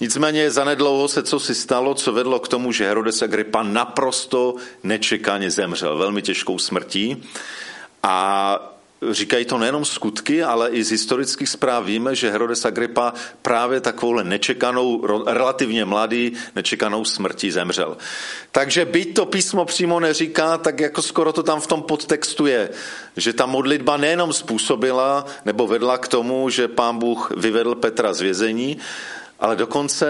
Nicméně 0.00 0.50
zanedlouho 0.50 1.08
se 1.08 1.22
co 1.22 1.40
si 1.40 1.54
stalo, 1.54 1.94
co 1.94 2.12
vedlo 2.12 2.38
k 2.38 2.48
tomu, 2.48 2.72
že 2.72 2.86
Herodes 2.86 3.22
Agrippa 3.22 3.62
naprosto 3.62 4.54
nečekaně 4.82 5.50
zemřel 5.50 5.98
velmi 5.98 6.22
těžkou 6.22 6.58
smrtí. 6.58 7.22
A 8.02 8.75
Říkají 9.10 9.44
to 9.44 9.58
nejenom 9.58 9.84
skutky, 9.84 10.42
ale 10.42 10.70
i 10.70 10.84
z 10.84 10.90
historických 10.90 11.48
zpráv 11.48 11.84
víme, 11.84 12.14
že 12.14 12.30
Herodes 12.30 12.64
Agrippa 12.64 13.12
právě 13.42 13.80
takovou 13.80 14.22
nečekanou, 14.22 15.06
relativně 15.26 15.84
mladý, 15.84 16.32
nečekanou 16.56 17.04
smrtí 17.04 17.50
zemřel. 17.50 17.96
Takže 18.52 18.84
byť 18.84 19.14
to 19.14 19.26
písmo 19.26 19.64
přímo 19.64 20.00
neříká, 20.00 20.58
tak 20.58 20.80
jako 20.80 21.02
skoro 21.02 21.32
to 21.32 21.42
tam 21.42 21.60
v 21.60 21.66
tom 21.66 21.82
podtextu 21.82 22.46
je, 22.46 22.68
že 23.16 23.32
ta 23.32 23.46
modlitba 23.46 23.96
nejenom 23.96 24.32
způsobila 24.32 25.26
nebo 25.44 25.66
vedla 25.66 25.98
k 25.98 26.08
tomu, 26.08 26.50
že 26.50 26.68
pán 26.68 26.98
Bůh 26.98 27.32
vyvedl 27.36 27.74
Petra 27.74 28.12
z 28.12 28.20
vězení, 28.20 28.78
ale 29.40 29.56
dokonce 29.56 30.06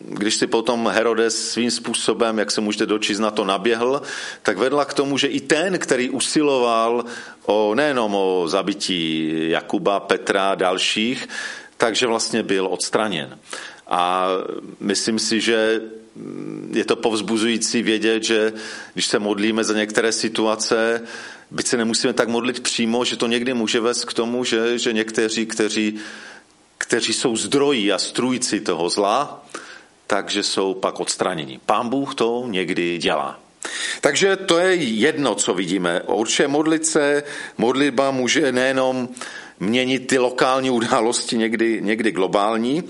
když 0.00 0.34
si 0.34 0.46
potom 0.46 0.88
Herodes 0.88 1.50
svým 1.50 1.70
způsobem, 1.70 2.38
jak 2.38 2.50
se 2.50 2.60
můžete 2.60 2.86
dočíst, 2.86 3.20
na 3.20 3.30
to 3.30 3.44
naběhl, 3.44 4.02
tak 4.42 4.58
vedla 4.58 4.84
k 4.84 4.94
tomu, 4.94 5.18
že 5.18 5.26
i 5.26 5.40
ten, 5.40 5.78
který 5.78 6.10
usiloval 6.10 7.04
o, 7.46 7.74
nejenom 7.74 8.14
o 8.14 8.48
zabití 8.48 9.32
Jakuba, 9.50 10.00
Petra 10.00 10.50
a 10.50 10.54
dalších, 10.54 11.28
takže 11.76 12.06
vlastně 12.06 12.42
byl 12.42 12.66
odstraněn. 12.66 13.38
A 13.86 14.28
myslím 14.80 15.18
si, 15.18 15.40
že 15.40 15.80
je 16.72 16.84
to 16.84 16.96
povzbuzující 16.96 17.82
vědět, 17.82 18.22
že 18.22 18.52
když 18.92 19.06
se 19.06 19.18
modlíme 19.18 19.64
za 19.64 19.74
některé 19.74 20.12
situace, 20.12 21.02
byť 21.50 21.66
se 21.66 21.76
nemusíme 21.76 22.12
tak 22.12 22.28
modlit 22.28 22.60
přímo, 22.60 23.04
že 23.04 23.16
to 23.16 23.26
někdy 23.26 23.54
může 23.54 23.80
vést 23.80 24.04
k 24.04 24.12
tomu, 24.12 24.44
že, 24.44 24.78
že 24.78 24.92
někteří, 24.92 25.46
kteří, 25.46 25.98
kteří 26.78 27.12
jsou 27.12 27.36
zdrojí 27.36 27.92
a 27.92 27.98
strůjci 27.98 28.60
toho 28.60 28.90
zla, 28.90 29.46
takže 30.10 30.42
jsou 30.42 30.74
pak 30.74 31.00
odstraněni. 31.00 31.60
Pán 31.66 31.88
Bůh 31.88 32.14
to 32.14 32.44
někdy 32.46 32.98
dělá. 32.98 33.40
Takže 34.00 34.36
to 34.36 34.58
je 34.58 34.74
jedno, 34.74 35.34
co 35.34 35.54
vidíme. 35.54 36.02
Určitě 36.02 36.48
modlit 36.48 36.86
se, 36.86 37.22
modlitba 37.58 38.10
může 38.10 38.52
nejenom 38.52 39.08
měnit 39.60 40.06
ty 40.06 40.18
lokální 40.18 40.70
události, 40.70 41.36
někdy, 41.36 41.80
někdy 41.82 42.12
globální, 42.12 42.82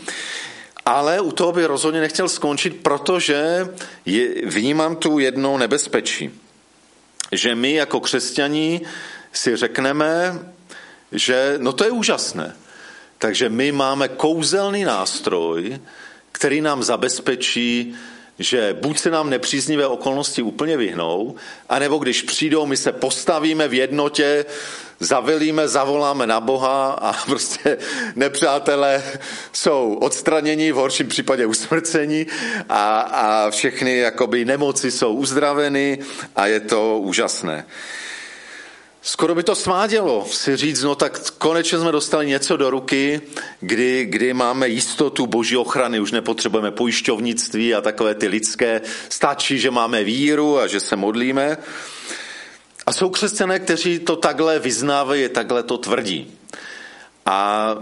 ale 0.87 1.21
u 1.21 1.33
toho 1.33 1.53
by 1.53 1.65
rozhodně 1.65 2.01
nechtěl 2.01 2.29
skončit, 2.29 2.83
protože 2.83 3.69
je, 4.07 4.47
vnímám 4.47 4.97
tu 4.97 5.19
jedno 5.19 5.59
nebezpečí. 5.59 6.31
Že 7.33 7.55
my 7.55 7.73
jako 7.73 8.01
křesťaní 8.01 8.81
si 9.33 9.57
řekneme, 9.57 10.39
že 11.13 11.55
no 11.59 11.73
to 11.73 11.85
je 11.85 11.91
úžasné. 11.91 12.57
Takže 13.19 13.49
my 13.49 13.73
máme 13.73 14.09
kouzelný 14.09 14.85
nástroj, 14.85 15.81
který 16.41 16.61
nám 16.61 16.83
zabezpečí, 16.83 17.95
že 18.39 18.77
buď 18.81 18.99
se 18.99 19.11
nám 19.11 19.31
nepříznivé 19.31 19.87
okolnosti 19.87 20.43
úplně 20.43 20.77
vyhnou, 20.77 21.35
anebo 21.69 21.99
když 21.99 22.23
přijdou, 22.23 22.67
my 22.67 22.77
se 22.77 22.93
postavíme 22.93 23.69
v 23.69 23.75
jednotě, 23.75 24.45
zavilíme, 25.01 25.69
zavoláme 25.69 26.27
na 26.27 26.41
Boha 26.41 26.93
a 26.93 27.13
prostě 27.27 27.79
nepřátelé 28.17 29.03
jsou 29.53 29.95
odstraněni, 30.01 30.73
v 30.73 30.77
horším 30.77 31.09
případě 31.09 31.47
usmrceni 31.47 32.27
a, 32.69 33.01
a 33.01 33.51
všechny 33.51 33.97
jakoby 33.97 34.45
nemoci 34.45 34.91
jsou 34.91 35.15
uzdraveny 35.15 35.99
a 36.37 36.47
je 36.47 36.61
to 36.61 36.99
úžasné. 36.99 37.67
Skoro 39.03 39.35
by 39.35 39.43
to 39.43 39.55
svádělo 39.55 40.27
si 40.31 40.57
říct, 40.57 40.83
no 40.83 40.95
tak 40.95 41.31
konečně 41.31 41.79
jsme 41.79 41.93
dostali 41.93 42.27
něco 42.27 42.57
do 42.57 42.71
ruky, 42.71 43.21
kdy, 43.61 44.05
kdy 44.05 44.35
máme 44.35 44.69
jistotu 44.69 45.27
boží 45.27 45.57
ochrany, 45.57 46.01
už 46.01 46.13
nepotřebujeme 46.13 46.71
pojišťovnictví 46.71 47.75
a 47.75 47.81
takové 47.81 48.15
ty 48.15 48.29
lidské, 48.29 48.81
stačí, 49.09 49.59
že 49.59 49.71
máme 49.71 50.05
víru 50.05 50.59
a 50.59 50.67
že 50.67 50.81
se 50.81 50.97
modlíme. 50.97 51.57
A 52.87 52.93
jsou 52.93 53.11
křesťané, 53.11 53.59
kteří 53.59 53.99
to 53.99 54.17
takhle 54.17 54.59
vyznávají, 54.59 55.29
takhle 55.29 55.63
to 55.63 55.79
tvrdí. 55.79 56.39
A 57.27 57.75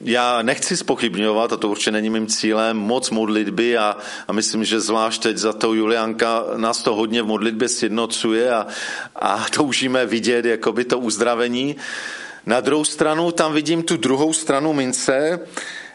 já 0.00 0.42
nechci 0.42 0.76
spochybňovat, 0.76 1.52
a 1.52 1.56
to 1.56 1.68
určitě 1.68 1.90
není 1.90 2.10
mým 2.10 2.26
cílem, 2.26 2.76
moc 2.76 3.10
modlitby 3.10 3.78
a, 3.78 3.96
a 4.28 4.32
myslím, 4.32 4.64
že 4.64 4.80
zvlášť 4.80 5.22
teď 5.22 5.36
za 5.36 5.52
to 5.52 5.74
Julianka 5.74 6.44
nás 6.56 6.82
to 6.82 6.94
hodně 6.94 7.22
v 7.22 7.26
modlitbě 7.26 7.68
sjednocuje 7.68 8.50
a, 8.50 8.66
a 9.16 9.46
toužíme 9.50 10.06
vidět 10.06 10.44
jakoby 10.44 10.84
to 10.84 10.98
uzdravení. 10.98 11.76
Na 12.46 12.60
druhou 12.60 12.84
stranu 12.84 13.32
tam 13.32 13.52
vidím 13.52 13.82
tu 13.82 13.96
druhou 13.96 14.32
stranu 14.32 14.72
mince 14.72 15.40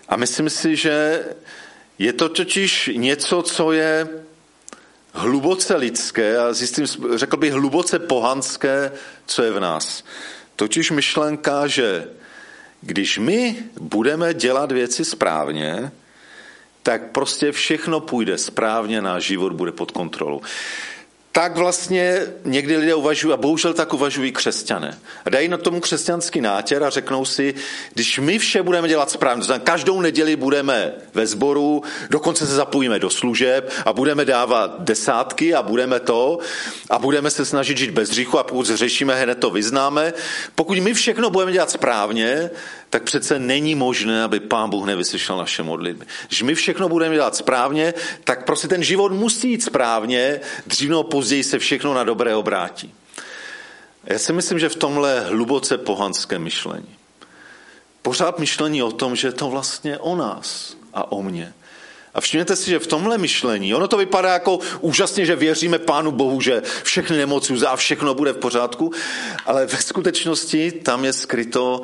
a 0.10 0.17
myslím 0.17 0.50
si, 0.50 0.75
že 0.75 1.25
je 2.00 2.13
to 2.13 2.29
totiž 2.29 2.89
něco, 2.95 3.41
co 3.41 3.72
je 3.72 4.07
hluboce 5.13 5.75
lidské 5.75 6.38
a 6.38 6.53
zjistím, 6.53 6.86
řekl 7.15 7.38
bych 7.38 7.53
hluboce 7.53 8.00
pohanské, 8.00 8.91
co 9.25 9.43
je 9.43 9.51
v 9.51 9.60
nás. 9.60 10.03
Totiž 10.55 10.91
myšlenka, 10.91 11.67
že 11.67 12.07
když 12.85 13.17
my 13.17 13.55
budeme 13.81 14.33
dělat 14.33 14.71
věci 14.71 15.05
správně, 15.05 15.91
tak 16.83 17.11
prostě 17.11 17.51
všechno 17.51 17.99
půjde 17.99 18.37
správně, 18.37 19.01
náš 19.01 19.23
život 19.23 19.53
bude 19.53 19.71
pod 19.71 19.91
kontrolou 19.91 20.41
tak 21.35 21.57
vlastně 21.57 22.21
někdy 22.45 22.77
lidé 22.77 22.95
uvažují, 22.95 23.33
a 23.33 23.37
bohužel 23.37 23.73
tak 23.73 23.93
uvažují 23.93 24.31
křesťané. 24.31 24.97
A 25.25 25.29
dají 25.29 25.47
na 25.47 25.57
tomu 25.57 25.79
křesťanský 25.79 26.41
nátěr 26.41 26.83
a 26.83 26.89
řeknou 26.89 27.25
si, 27.25 27.53
když 27.93 28.19
my 28.19 28.39
vše 28.39 28.63
budeme 28.63 28.87
dělat 28.87 29.11
správně, 29.11 29.43
znamená, 29.43 29.65
každou 29.65 30.01
neděli 30.01 30.35
budeme 30.35 30.93
ve 31.13 31.27
sboru, 31.27 31.83
dokonce 32.09 32.47
se 32.47 32.55
zapojíme 32.55 32.99
do 32.99 33.09
služeb 33.09 33.71
a 33.85 33.93
budeme 33.93 34.25
dávat 34.25 34.75
desátky 34.79 35.53
a 35.53 35.61
budeme 35.61 35.99
to 35.99 36.39
a 36.89 36.99
budeme 36.99 37.31
se 37.31 37.45
snažit 37.45 37.77
žít 37.77 37.91
bez 37.91 38.09
hříchu 38.09 38.39
a 38.39 38.43
pokud 38.43 38.65
řešíme, 38.65 39.15
hned 39.15 39.35
to 39.35 39.49
vyznáme. 39.49 40.13
Pokud 40.55 40.77
my 40.77 40.93
všechno 40.93 41.29
budeme 41.29 41.51
dělat 41.51 41.71
správně, 41.71 42.49
tak 42.93 43.03
přece 43.03 43.39
není 43.39 43.75
možné, 43.75 44.23
aby 44.23 44.39
Pán 44.39 44.69
Bůh 44.69 44.85
nevyslyšel 44.85 45.38
naše 45.38 45.63
modlitby. 45.63 46.05
Když 46.27 46.41
my 46.41 46.55
všechno 46.55 46.89
budeme 46.89 47.15
dělat 47.15 47.35
správně, 47.35 47.93
tak 48.23 48.45
prostě 48.45 48.67
ten 48.67 48.83
život 48.83 49.12
musí 49.12 49.51
jít 49.51 49.63
správně, 49.63 50.39
dřív 50.67 50.89
nebo 50.89 51.03
později 51.03 51.43
se 51.43 51.59
všechno 51.59 51.93
na 51.93 52.03
dobré 52.03 52.35
obrátí. 52.35 52.93
Já 54.03 54.19
si 54.19 54.33
myslím, 54.33 54.59
že 54.59 54.69
v 54.69 54.75
tomhle 54.75 55.19
hluboce 55.19 55.77
pohanské 55.77 56.39
myšlení. 56.39 56.95
Pořád 58.01 58.39
myšlení 58.39 58.83
o 58.83 58.91
tom, 58.91 59.15
že 59.15 59.27
je 59.27 59.31
to 59.31 59.50
vlastně 59.50 59.97
o 59.97 60.15
nás 60.15 60.77
a 60.93 61.12
o 61.12 61.21
mně. 61.21 61.53
A 62.13 62.21
všimněte 62.21 62.55
si, 62.55 62.69
že 62.69 62.79
v 62.79 62.88
tomhle 62.88 63.17
myšlení, 63.17 63.73
ono 63.73 63.88
to 63.88 63.97
vypadá 63.97 64.33
jako 64.33 64.59
úžasně, 64.81 65.25
že 65.25 65.35
věříme 65.35 65.79
Pánu 65.79 66.12
Bohu, 66.12 66.41
že 66.41 66.62
všechny 66.83 67.17
nemoci 67.17 67.53
a 67.53 67.75
všechno 67.75 68.13
bude 68.13 68.33
v 68.33 68.38
pořádku, 68.38 68.91
ale 69.45 69.65
ve 69.65 69.77
skutečnosti 69.77 70.71
tam 70.71 71.05
je 71.05 71.13
skryto, 71.13 71.81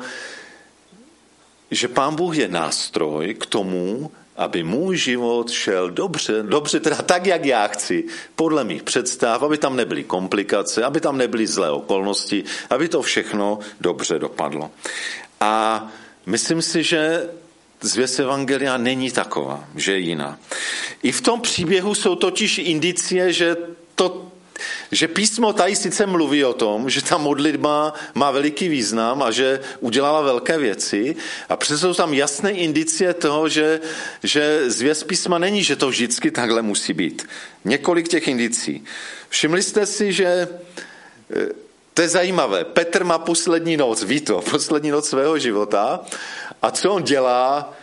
že 1.70 1.88
Pán 1.88 2.14
Bůh 2.14 2.36
je 2.36 2.48
nástroj 2.48 3.34
k 3.34 3.46
tomu, 3.46 4.10
aby 4.36 4.62
můj 4.62 4.96
život 4.96 5.50
šel 5.50 5.90
dobře, 5.90 6.42
dobře 6.42 6.80
teda 6.80 6.96
tak, 6.96 7.26
jak 7.26 7.44
já 7.44 7.66
chci, 7.66 8.04
podle 8.36 8.64
mých 8.64 8.82
představ, 8.82 9.42
aby 9.42 9.58
tam 9.58 9.76
nebyly 9.76 10.04
komplikace, 10.04 10.84
aby 10.84 11.00
tam 11.00 11.18
nebyly 11.18 11.46
zlé 11.46 11.70
okolnosti, 11.70 12.44
aby 12.70 12.88
to 12.88 13.02
všechno 13.02 13.58
dobře 13.80 14.18
dopadlo. 14.18 14.70
A 15.40 15.86
myslím 16.26 16.62
si, 16.62 16.82
že 16.82 17.28
zvěst 17.80 18.20
Evangelia 18.20 18.76
není 18.76 19.10
taková, 19.10 19.64
že 19.76 19.92
je 19.92 19.98
jiná. 19.98 20.38
I 21.02 21.12
v 21.12 21.20
tom 21.20 21.40
příběhu 21.40 21.94
jsou 21.94 22.14
totiž 22.14 22.58
indicie, 22.58 23.32
že 23.32 23.56
to 23.94 24.29
že 24.92 25.08
písmo 25.08 25.52
tady 25.52 25.76
sice 25.76 26.06
mluví 26.06 26.44
o 26.44 26.52
tom, 26.52 26.90
že 26.90 27.04
ta 27.04 27.18
modlitba 27.18 27.94
má 28.14 28.30
veliký 28.30 28.68
význam 28.68 29.22
a 29.22 29.30
že 29.30 29.60
udělala 29.80 30.20
velké 30.20 30.58
věci 30.58 31.16
a 31.48 31.56
přesto 31.56 31.78
jsou 31.78 31.94
tam 31.94 32.14
jasné 32.14 32.50
indicie 32.50 33.14
toho, 33.14 33.48
že, 33.48 33.80
že 34.22 34.70
zvěst 34.70 35.06
písma 35.06 35.38
není, 35.38 35.64
že 35.64 35.76
to 35.76 35.88
vždycky 35.88 36.30
takhle 36.30 36.62
musí 36.62 36.92
být. 36.92 37.28
Několik 37.64 38.08
těch 38.08 38.28
indicí. 38.28 38.84
Všimli 39.28 39.62
jste 39.62 39.86
si, 39.86 40.12
že 40.12 40.48
eh, 41.36 41.48
to 41.94 42.02
je 42.02 42.08
zajímavé. 42.08 42.64
Petr 42.64 43.04
má 43.04 43.18
poslední 43.18 43.76
noc, 43.76 44.02
ví 44.02 44.20
to, 44.20 44.40
poslední 44.50 44.90
noc 44.90 45.08
svého 45.08 45.38
života. 45.38 46.00
A 46.62 46.70
co 46.70 46.92
on 46.92 47.02
dělá? 47.02 47.76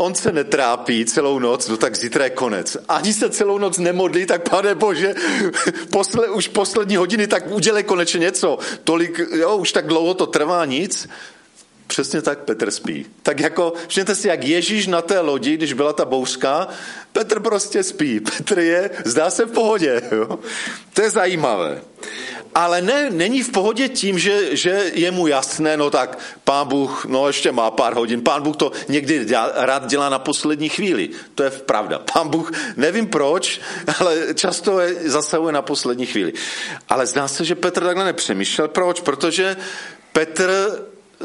On 0.00 0.14
se 0.14 0.32
netrápí 0.32 1.04
celou 1.04 1.38
noc, 1.38 1.68
no 1.68 1.76
tak 1.76 1.96
zítra 1.96 2.24
je 2.24 2.30
konec. 2.30 2.76
Ani 2.88 3.12
se 3.12 3.30
celou 3.30 3.58
noc 3.58 3.78
nemodlí, 3.78 4.26
tak 4.26 4.48
pane 4.48 4.74
bože, 4.74 5.14
posle, 5.92 6.28
už 6.28 6.48
poslední 6.48 6.96
hodiny, 6.96 7.26
tak 7.26 7.50
udělej 7.50 7.82
konečně 7.82 8.20
něco. 8.20 8.58
Tolik, 8.84 9.20
jo, 9.32 9.56
už 9.56 9.72
tak 9.72 9.86
dlouho 9.86 10.14
to 10.14 10.26
trvá 10.26 10.64
nic. 10.64 11.08
Přesně 11.86 12.22
tak 12.22 12.38
Petr 12.38 12.70
spí. 12.70 13.06
Tak 13.22 13.40
jako, 13.40 13.72
všimněte 13.88 14.14
si, 14.14 14.28
jak 14.28 14.44
Ježíš 14.44 14.86
na 14.86 15.02
té 15.02 15.20
lodi, 15.20 15.56
když 15.56 15.72
byla 15.72 15.92
ta 15.92 16.04
bouřka, 16.04 16.68
Petr 17.12 17.40
prostě 17.40 17.82
spí. 17.82 18.20
Petr 18.20 18.58
je, 18.58 18.90
zdá 19.04 19.30
se 19.30 19.44
v 19.44 19.52
pohodě. 19.52 20.02
Jo? 20.12 20.38
To 20.94 21.02
je 21.02 21.10
zajímavé. 21.10 21.82
Ale 22.54 22.82
ne, 22.82 23.10
není 23.10 23.42
v 23.42 23.50
pohodě 23.50 23.88
tím, 23.88 24.18
že, 24.18 24.56
že 24.56 24.90
je 24.94 25.10
mu 25.10 25.26
jasné, 25.26 25.76
no 25.76 25.90
tak 25.90 26.18
pán 26.44 26.68
Bůh, 26.68 27.04
no 27.04 27.26
ještě 27.26 27.52
má 27.52 27.70
pár 27.70 27.94
hodin, 27.94 28.22
pán 28.22 28.42
Bůh 28.42 28.56
to 28.56 28.72
někdy 28.88 29.24
dělá, 29.24 29.52
rád 29.54 29.86
dělá 29.86 30.08
na 30.08 30.18
poslední 30.18 30.68
chvíli. 30.68 31.10
To 31.34 31.42
je 31.42 31.50
pravda. 31.50 31.98
Pán 32.12 32.28
Bůh, 32.28 32.52
nevím 32.76 33.06
proč, 33.06 33.60
ale 34.00 34.34
často 34.34 34.80
je, 34.80 34.94
zasahuje 35.10 35.52
na 35.52 35.62
poslední 35.62 36.06
chvíli. 36.06 36.32
Ale 36.88 37.06
zdá 37.06 37.28
se, 37.28 37.44
že 37.44 37.54
Petr 37.54 37.84
takhle 37.84 38.04
nepřemýšlel. 38.04 38.68
Proč? 38.68 39.00
Protože 39.00 39.56
Petr 40.12 40.50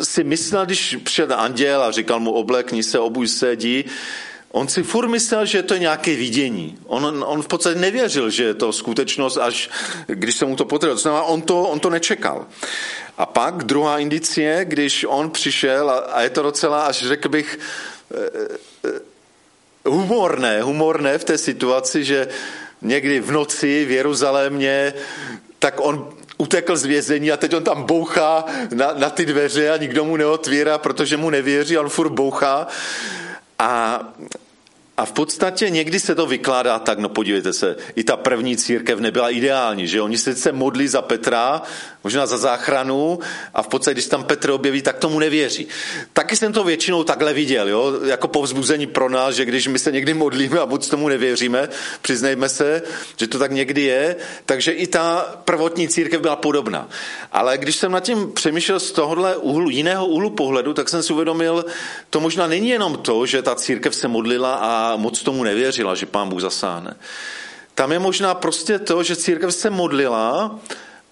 si 0.03 0.24
myslel, 0.24 0.65
když 0.65 0.98
přišel 1.03 1.27
anděl 1.34 1.84
a 1.84 1.91
říkal 1.91 2.20
mu 2.20 2.32
oblekni 2.32 2.84
se, 2.84 3.00
obuj 3.00 3.27
se, 3.27 3.53
jdi, 3.53 3.86
On 4.56 4.68
si 4.68 4.84
furt 4.84 5.08
myslel, 5.08 5.46
že 5.46 5.64
to 5.64 5.74
je 5.74 5.80
nějaké 5.80 6.16
vidění. 6.16 6.78
On, 6.88 7.24
on 7.28 7.42
v 7.42 7.48
podstatě 7.48 7.80
nevěřil, 7.80 8.30
že 8.30 8.44
je 8.44 8.54
to 8.54 8.74
skutečnost, 8.74 9.38
až 9.38 9.70
když 10.08 10.36
se 10.36 10.46
mu 10.46 10.56
to 10.56 10.66
potvrdilo. 10.66 10.98
Znamená, 10.98 11.24
on 11.24 11.42
to, 11.42 11.64
on 11.64 11.80
to 11.80 11.90
nečekal. 11.90 12.46
A 13.18 13.26
pak 13.26 13.64
druhá 13.64 14.00
indicie, 14.00 14.66
když 14.66 15.06
on 15.10 15.30
přišel, 15.30 15.90
a, 15.90 15.98
a 15.98 16.22
je 16.22 16.30
to 16.30 16.42
docela, 16.42 16.86
až 16.86 17.04
řekl 17.04 17.30
bych, 17.30 17.60
eh, 18.16 18.18
eh, 18.86 19.00
humorné, 19.86 20.62
humorné 20.62 21.18
v 21.18 21.24
té 21.24 21.38
situaci, 21.38 22.04
že 22.04 22.28
někdy 22.82 23.20
v 23.20 23.32
noci 23.32 23.86
v 23.86 23.92
Jeruzalémě, 23.92 24.94
tak 25.60 25.80
on 25.80 26.10
utekl 26.38 26.78
z 26.78 26.86
vězení 26.86 27.32
a 27.32 27.38
teď 27.38 27.56
on 27.56 27.64
tam 27.64 27.84
bouchá 27.84 28.46
na, 28.74 28.94
na 28.94 29.10
ty 29.10 29.26
dveře 29.26 29.70
a 29.70 29.78
nikdo 29.78 30.06
mu 30.06 30.18
neotvírá, 30.18 30.78
protože 30.78 31.18
mu 31.18 31.30
nevěří, 31.30 31.78
on 31.78 31.90
furt 31.90 32.10
bouchá. 32.10 32.68
A 33.60 34.00
a 34.98 35.06
v 35.06 35.12
podstatě 35.12 35.70
někdy 35.70 36.00
se 36.00 36.16
to 36.16 36.25
vykládá 36.25 36.80
tak, 36.80 37.00
no 37.00 37.10
podívejte 37.10 37.54
se, 37.54 37.75
i 37.96 38.04
ta 38.04 38.18
první 38.18 38.58
církev 38.58 39.00
nebyla 39.00 39.30
ideální, 39.30 39.88
že 39.88 40.02
oni 40.02 40.18
se 40.18 40.52
modlí 40.52 40.88
za 40.88 41.02
Petra, 41.02 41.62
možná 42.06 42.26
za 42.26 42.38
záchranu 42.38 43.20
a 43.54 43.62
v 43.62 43.68
podstatě, 43.68 43.94
když 43.94 44.06
tam 44.06 44.24
Petr 44.24 44.50
objeví, 44.50 44.82
tak 44.82 44.98
tomu 44.98 45.20
nevěří. 45.20 45.68
Taky 46.14 46.36
jsem 46.36 46.54
to 46.54 46.64
většinou 46.64 47.04
takhle 47.04 47.34
viděl, 47.34 47.70
jo? 47.70 47.94
jako 48.06 48.28
povzbuzení 48.28 48.88
pro 48.88 49.10
nás, 49.10 49.36
že 49.36 49.46
když 49.46 49.68
my 49.68 49.80
se 49.80 49.92
někdy 49.92 50.14
modlíme 50.14 50.60
a 50.60 50.66
buď 50.66 50.90
tomu 50.90 51.10
nevěříme, 51.10 51.70
přiznejme 52.02 52.50
se, 52.50 52.82
že 53.18 53.28
to 53.28 53.40
tak 53.40 53.52
někdy 53.52 53.82
je, 53.82 54.16
takže 54.46 54.72
i 54.72 54.88
ta 54.88 55.36
prvotní 55.46 55.88
církev 55.88 56.22
byla 56.22 56.36
podobná. 56.36 56.90
Ale 57.32 57.58
když 57.58 57.76
jsem 57.76 57.92
nad 57.92 58.04
tím 58.04 58.32
přemýšlel 58.34 58.80
z 58.80 58.92
tohohle 58.92 59.36
úhlu, 59.38 59.70
jiného 59.70 60.06
úhlu 60.06 60.30
pohledu, 60.30 60.74
tak 60.74 60.90
jsem 60.90 61.04
si 61.04 61.14
uvědomil, 61.14 61.66
to 62.10 62.20
možná 62.20 62.48
není 62.48 62.70
jenom 62.70 62.98
to, 62.98 63.26
že 63.26 63.42
ta 63.42 63.56
církev 63.56 63.96
se 63.96 64.08
modlila 64.08 64.54
a 64.56 64.96
moc 64.96 65.24
tomu 65.24 65.44
nevěřila, 65.44 65.96
že 65.96 66.06
pán 66.06 66.30
Bůh 66.30 66.42
zasáhne. 66.42 66.96
Tam 67.76 67.92
je 67.92 68.00
možná 68.00 68.34
prostě 68.34 68.80
to, 68.80 69.04
že 69.04 69.16
církev 69.16 69.56
se 69.56 69.70
modlila, 69.70 70.60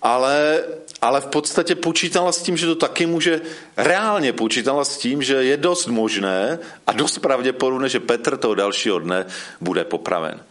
ale, 0.04 0.64
ale 1.02 1.22
v 1.22 1.26
podstatě 1.26 1.76
počítala 1.76 2.32
s 2.32 2.42
tím, 2.42 2.58
že 2.58 2.66
to 2.66 2.76
taky 2.76 3.06
může, 3.06 3.42
reálně 3.78 4.34
počítala 4.34 4.86
s 4.86 4.98
tím, 4.98 5.24
že 5.24 5.34
je 5.34 5.58
dost 5.58 5.88
možné 5.88 6.60
a 6.88 6.92
dost 6.92 7.20
pravděpodobné, 7.20 7.90
že 7.90 8.00
Petr 8.00 8.38
toho 8.38 8.56
dalšího 8.56 9.00
dne 9.00 9.26
bude 9.62 9.84
popraven. 9.86 10.44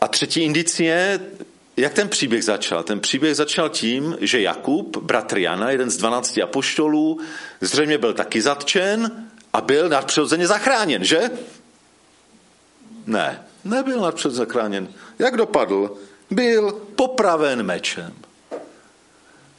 A 0.00 0.08
třetí 0.08 0.40
indicie, 0.40 1.20
jak 1.76 1.92
ten 1.92 2.08
příběh 2.08 2.44
začal? 2.44 2.82
Ten 2.82 3.00
příběh 3.00 3.36
začal 3.36 3.68
tím, 3.68 4.16
že 4.20 4.40
Jakub, 4.40 4.96
bratr 4.96 5.38
Jana, 5.38 5.70
jeden 5.70 5.90
z 5.90 5.96
12 5.96 6.38
apoštolů, 6.38 7.20
zřejmě 7.60 7.98
byl 7.98 8.12
taky 8.12 8.42
zatčen 8.42 9.28
a 9.52 9.60
byl 9.60 9.88
nadpřirozeně 9.88 10.46
zachráněn, 10.46 11.04
že? 11.04 11.30
Ne, 13.06 13.44
nebyl 13.64 14.00
napřed 14.00 14.32
zachráněn. 14.32 14.88
Jak 15.18 15.36
dopadl? 15.36 15.96
Byl 16.34 16.72
popraven 16.72 17.62
mečem. 17.62 18.12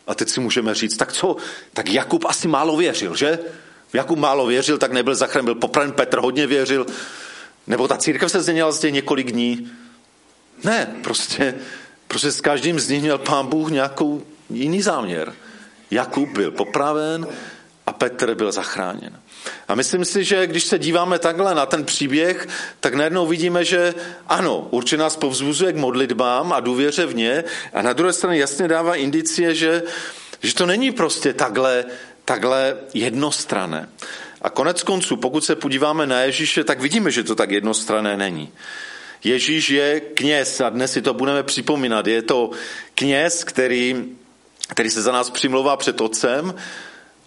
A 0.07 0.15
teď 0.15 0.29
si 0.29 0.39
můžeme 0.39 0.75
říct, 0.75 0.97
tak 0.97 1.13
co? 1.13 1.35
Tak 1.73 1.89
Jakub 1.89 2.25
asi 2.25 2.47
málo 2.47 2.77
věřil, 2.77 3.15
že? 3.15 3.39
Jakub 3.93 4.19
málo 4.19 4.45
věřil, 4.45 4.77
tak 4.77 4.91
nebyl 4.91 5.15
zachráněn, 5.15 5.45
byl 5.45 5.55
popraven, 5.55 5.91
Petr 5.91 6.19
hodně 6.19 6.47
věřil. 6.47 6.85
Nebo 7.67 7.87
ta 7.87 7.97
církev 7.97 8.31
se 8.31 8.41
změnila 8.41 8.71
zde 8.71 8.91
několik 8.91 9.31
dní. 9.31 9.71
Ne, 10.63 10.95
prostě, 11.03 11.55
prostě 12.07 12.31
s 12.31 12.41
každým 12.41 12.79
z 12.79 12.89
nich 12.89 13.01
měl 13.01 13.17
pán 13.17 13.47
Bůh 13.47 13.71
nějakou 13.71 14.23
jiný 14.49 14.81
záměr. 14.81 15.33
Jakub 15.91 16.29
byl 16.29 16.51
popraven 16.51 17.27
Petr 17.97 18.35
byl 18.35 18.51
zachráněn. 18.51 19.19
A 19.67 19.75
myslím 19.75 20.05
si, 20.05 20.23
že 20.23 20.47
když 20.47 20.63
se 20.63 20.79
díváme 20.79 21.19
takhle 21.19 21.55
na 21.55 21.65
ten 21.65 21.85
příběh, 21.85 22.47
tak 22.79 22.93
najednou 22.93 23.27
vidíme, 23.27 23.65
že 23.65 23.93
ano, 24.27 24.67
určitě 24.71 24.97
nás 24.97 25.15
povzbuzuje 25.15 25.73
k 25.73 25.75
modlitbám 25.75 26.53
a 26.53 26.59
důvěře 26.59 27.05
v 27.05 27.15
ně 27.15 27.43
a 27.73 27.81
na 27.81 27.93
druhé 27.93 28.13
straně 28.13 28.39
jasně 28.39 28.67
dává 28.67 28.95
indicie, 28.95 29.55
že, 29.55 29.83
že 30.41 30.53
to 30.53 30.65
není 30.65 30.91
prostě 30.91 31.33
takhle, 31.33 31.85
takhle 32.25 32.77
jednostrané. 32.93 33.89
A 34.41 34.49
konec 34.49 34.83
konců, 34.83 35.17
pokud 35.17 35.45
se 35.45 35.55
podíváme 35.55 36.07
na 36.07 36.21
Ježíše, 36.21 36.63
tak 36.63 36.79
vidíme, 36.79 37.11
že 37.11 37.23
to 37.23 37.35
tak 37.35 37.51
jednostrané 37.51 38.17
není. 38.17 38.51
Ježíš 39.23 39.69
je 39.69 39.99
kněz 39.99 40.61
a 40.61 40.69
dnes 40.69 40.91
si 40.91 41.01
to 41.01 41.13
budeme 41.13 41.43
připomínat. 41.43 42.07
Je 42.07 42.21
to 42.21 42.51
kněz, 42.95 43.43
který, 43.43 44.05
který 44.67 44.89
se 44.89 45.01
za 45.01 45.11
nás 45.11 45.29
přimlouvá 45.29 45.77
před 45.77 46.01
otcem, 46.01 46.55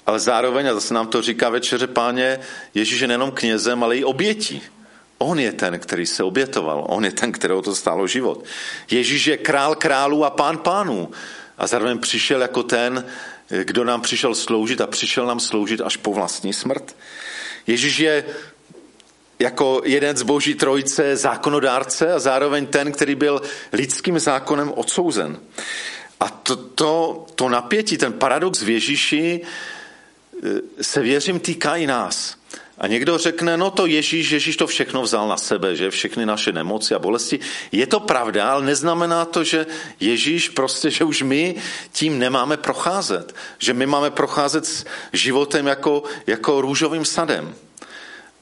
ale 0.08 0.20
zároveň, 0.20 0.68
a 0.68 0.74
zase 0.74 0.94
nám 0.94 1.06
to 1.06 1.22
říká 1.22 1.50
večeře 1.50 1.86
páně, 1.86 2.40
Ježíš 2.74 3.00
je 3.00 3.08
nejenom 3.08 3.30
knězem, 3.30 3.84
ale 3.84 3.96
i 3.96 4.04
obětí. 4.04 4.62
On 5.18 5.38
je 5.38 5.52
ten, 5.52 5.78
který 5.78 6.06
se 6.06 6.22
obětoval. 6.22 6.84
On 6.88 7.04
je 7.04 7.12
ten, 7.12 7.32
kterého 7.32 7.62
to 7.62 7.74
stálo 7.74 8.06
život. 8.06 8.44
Ježíš 8.90 9.26
je 9.26 9.36
král 9.36 9.74
králů 9.74 10.24
a 10.24 10.30
pán 10.30 10.58
pánů. 10.58 11.10
A 11.58 11.66
zároveň 11.66 11.98
přišel 11.98 12.42
jako 12.42 12.62
ten, 12.62 13.04
kdo 13.64 13.84
nám 13.84 14.00
přišel 14.00 14.34
sloužit 14.34 14.80
a 14.80 14.86
přišel 14.86 15.26
nám 15.26 15.40
sloužit 15.40 15.80
až 15.80 15.96
po 15.96 16.12
vlastní 16.12 16.52
smrt. 16.52 16.96
Ježíš 17.66 17.98
je 17.98 18.24
jako 19.38 19.82
jeden 19.84 20.16
z 20.16 20.22
boží 20.22 20.54
trojice 20.54 21.16
zákonodárce 21.16 22.12
a 22.12 22.18
zároveň 22.18 22.66
ten, 22.66 22.92
který 22.92 23.14
byl 23.14 23.42
lidským 23.72 24.18
zákonem 24.18 24.72
odsouzen. 24.76 25.40
A 26.20 26.28
to, 26.28 26.56
to, 26.56 27.26
to 27.34 27.48
napětí, 27.48 27.98
ten 27.98 28.12
paradox 28.12 28.62
v 28.62 28.68
Ježíši 28.68 29.40
se 30.80 31.00
věřím 31.00 31.40
týká 31.40 31.76
i 31.76 31.86
nás. 31.86 32.38
A 32.78 32.86
někdo 32.86 33.18
řekne, 33.18 33.56
no 33.56 33.70
to 33.70 33.86
Ježíš, 33.86 34.30
Ježíš 34.30 34.56
to 34.56 34.66
všechno 34.66 35.02
vzal 35.02 35.28
na 35.28 35.36
sebe, 35.36 35.76
že 35.76 35.90
všechny 35.90 36.26
naše 36.26 36.52
nemoci 36.52 36.94
a 36.94 36.98
bolesti. 36.98 37.40
Je 37.72 37.86
to 37.86 38.00
pravda, 38.00 38.50
ale 38.50 38.64
neznamená 38.64 39.24
to, 39.24 39.44
že 39.44 39.66
Ježíš 40.00 40.48
prostě, 40.48 40.90
že 40.90 41.04
už 41.04 41.22
my 41.22 41.54
tím 41.92 42.18
nemáme 42.18 42.56
procházet. 42.56 43.34
Že 43.58 43.74
my 43.74 43.86
máme 43.86 44.10
procházet 44.10 44.66
s 44.66 44.84
životem 45.12 45.66
jako, 45.66 46.02
jako 46.26 46.60
růžovým 46.60 47.04
sadem. 47.04 47.54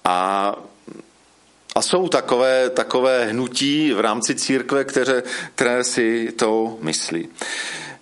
A 0.05 0.57
a 1.75 1.83
jsou 1.83 2.09
takové, 2.09 2.71
takové 2.71 3.25
hnutí 3.25 3.93
v 3.93 4.01
rámci 4.01 4.35
církve, 4.35 4.85
které, 4.85 5.23
které 5.55 5.85
si 5.85 6.33
to 6.37 6.79
myslí 6.81 7.29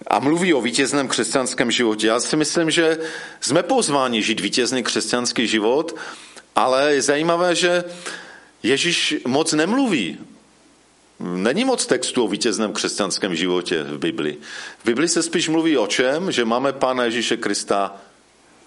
a 0.06 0.18
mluví 0.18 0.54
o 0.54 0.60
vítězném 0.60 1.08
křesťanském 1.08 1.70
životě. 1.70 2.06
Já 2.06 2.20
si 2.20 2.36
myslím, 2.36 2.70
že 2.70 2.98
jsme 3.40 3.62
pozváni 3.62 4.22
žít 4.22 4.40
vítězný 4.40 4.82
křesťanský 4.82 5.46
život, 5.46 5.96
ale 6.56 6.94
je 6.94 7.02
zajímavé, 7.02 7.54
že 7.54 7.84
Ježíš 8.64 9.16
moc 9.26 9.52
nemluví. 9.52 10.18
Není 11.20 11.64
moc 11.64 11.86
textu 11.86 12.24
o 12.24 12.28
vítězném 12.28 12.72
křesťanském 12.72 13.36
životě 13.36 13.82
v 13.82 13.98
Bibli. 13.98 14.36
V 14.78 14.84
Bibli 14.84 15.08
se 15.08 15.22
spíš 15.22 15.48
mluví 15.48 15.78
o 15.78 15.86
čem? 15.86 16.32
Že 16.32 16.44
máme 16.44 16.72
Pána 16.72 17.04
Ježíše 17.04 17.36
Krista 17.36 17.96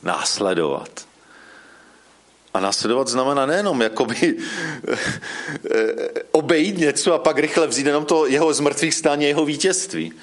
následovat. 0.03 1.07
A 2.53 2.59
následovat 2.59 3.07
znamená 3.07 3.45
nejenom 3.45 3.81
jakoby 3.81 4.37
obejít 6.31 6.77
něco 6.77 7.13
a 7.13 7.19
pak 7.19 7.37
rychle 7.37 7.67
vzít 7.67 7.85
jenom 7.85 8.05
to 8.05 8.25
jeho 8.25 8.53
zmrtvých 8.53 8.93
stání, 8.93 9.25
jeho 9.25 9.45
vítězství. 9.45 10.13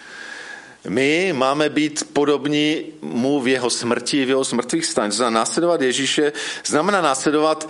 My 0.88 1.32
máme 1.32 1.68
být 1.68 2.08
podobní 2.12 2.84
mu 3.02 3.40
v 3.40 3.48
jeho 3.48 3.70
smrti, 3.70 4.24
v 4.24 4.28
jeho 4.28 4.44
smrtvých. 4.44 4.94
To 4.94 5.10
znamená 5.10 5.30
následovat 5.30 5.80
Ježíše, 5.80 6.32
znamená 6.64 7.00
následovat 7.00 7.68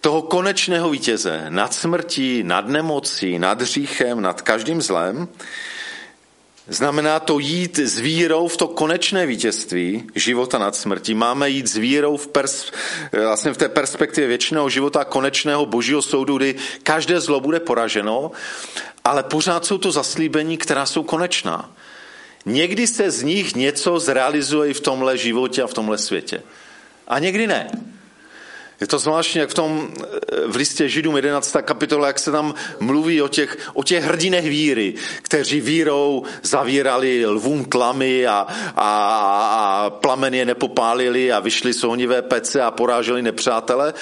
toho 0.00 0.22
konečného 0.22 0.90
vítěze. 0.90 1.46
Nad 1.48 1.74
smrtí, 1.74 2.42
nad 2.42 2.68
smrtí, 2.68 3.38
nad 3.38 3.60
hříchem, 3.62 4.20
nad 4.20 4.42
každým 4.42 4.82
zlem. 4.82 5.28
Znamená 6.68 7.20
to 7.20 7.38
jít 7.38 7.78
s 7.78 7.98
vírou 7.98 8.48
v 8.48 8.56
to 8.56 8.68
konečné 8.68 9.26
vítězství 9.26 10.04
života 10.14 10.58
nad 10.58 10.76
smrtí. 10.76 11.14
Máme 11.14 11.50
jít 11.50 11.66
s 11.66 11.76
vírou 11.76 12.16
v, 12.16 12.26
pers, 12.26 12.72
vlastně 13.12 13.52
v 13.52 13.56
té 13.56 13.68
perspektivě 13.68 14.28
věčného 14.28 14.70
života 14.70 15.04
konečného 15.04 15.66
božího 15.66 16.02
soudu, 16.02 16.36
kdy 16.36 16.54
každé 16.82 17.20
zlo 17.20 17.40
bude 17.40 17.60
poraženo, 17.60 18.30
ale 19.04 19.22
pořád 19.22 19.64
jsou 19.64 19.78
to 19.78 19.92
zaslíbení, 19.92 20.56
která 20.56 20.86
jsou 20.86 21.02
konečná. 21.02 21.70
Někdy 22.46 22.86
se 22.86 23.10
z 23.10 23.22
nich 23.22 23.56
něco 23.56 23.98
zrealizuje 23.98 24.74
v 24.74 24.80
tomhle 24.80 25.18
životě 25.18 25.62
a 25.62 25.66
v 25.66 25.74
tomhle 25.74 25.98
světě. 25.98 26.42
A 27.08 27.18
někdy 27.18 27.46
ne. 27.46 27.70
Je 28.80 28.86
to 28.86 28.98
zvláštní, 28.98 29.40
jak 29.40 29.50
v 29.50 29.54
tom 29.54 29.94
v 30.46 30.56
listě 30.56 30.88
Židům 30.88 31.16
11. 31.16 31.56
kapitola, 31.62 32.06
jak 32.06 32.18
se 32.18 32.32
tam 32.32 32.54
mluví 32.80 33.22
o 33.22 33.28
těch, 33.28 33.70
o 33.74 33.82
těch 33.82 34.04
hrdinech 34.04 34.48
víry, 34.48 34.94
kteří 35.22 35.60
vírou 35.60 36.22
zavírali 36.42 37.26
lvům 37.26 37.64
tlamy 37.64 38.26
a, 38.26 38.46
a, 38.76 38.86
a 38.86 39.90
plamen 39.90 40.34
je 40.34 40.44
nepopálili 40.44 41.32
a 41.32 41.40
vyšli 41.40 41.72
z 41.72 41.84
ohnivé 41.84 42.22
pece 42.22 42.62
a 42.62 42.70
poráželi 42.70 43.22
nepřátele 43.22 43.94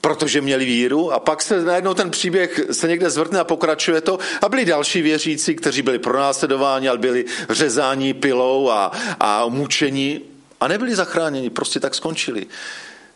protože 0.00 0.40
měli 0.40 0.64
víru 0.64 1.12
a 1.12 1.18
pak 1.18 1.42
se 1.42 1.64
najednou 1.64 1.94
ten 1.94 2.10
příběh 2.10 2.60
se 2.72 2.88
někde 2.88 3.10
zvrtne 3.10 3.40
a 3.40 3.44
pokračuje 3.44 4.00
to 4.00 4.18
a 4.42 4.48
byli 4.48 4.64
další 4.64 5.02
věřící, 5.02 5.54
kteří 5.54 5.82
byli 5.82 5.98
pronásledováni, 5.98 6.88
ale 6.88 6.98
byli 6.98 7.24
řezáni 7.50 8.14
pilou 8.14 8.70
a, 8.70 8.92
a 9.20 9.46
mučení 9.48 10.20
a 10.60 10.68
nebyli 10.68 10.94
zachráněni, 10.94 11.50
prostě 11.50 11.80
tak 11.80 11.94
skončili. 11.94 12.46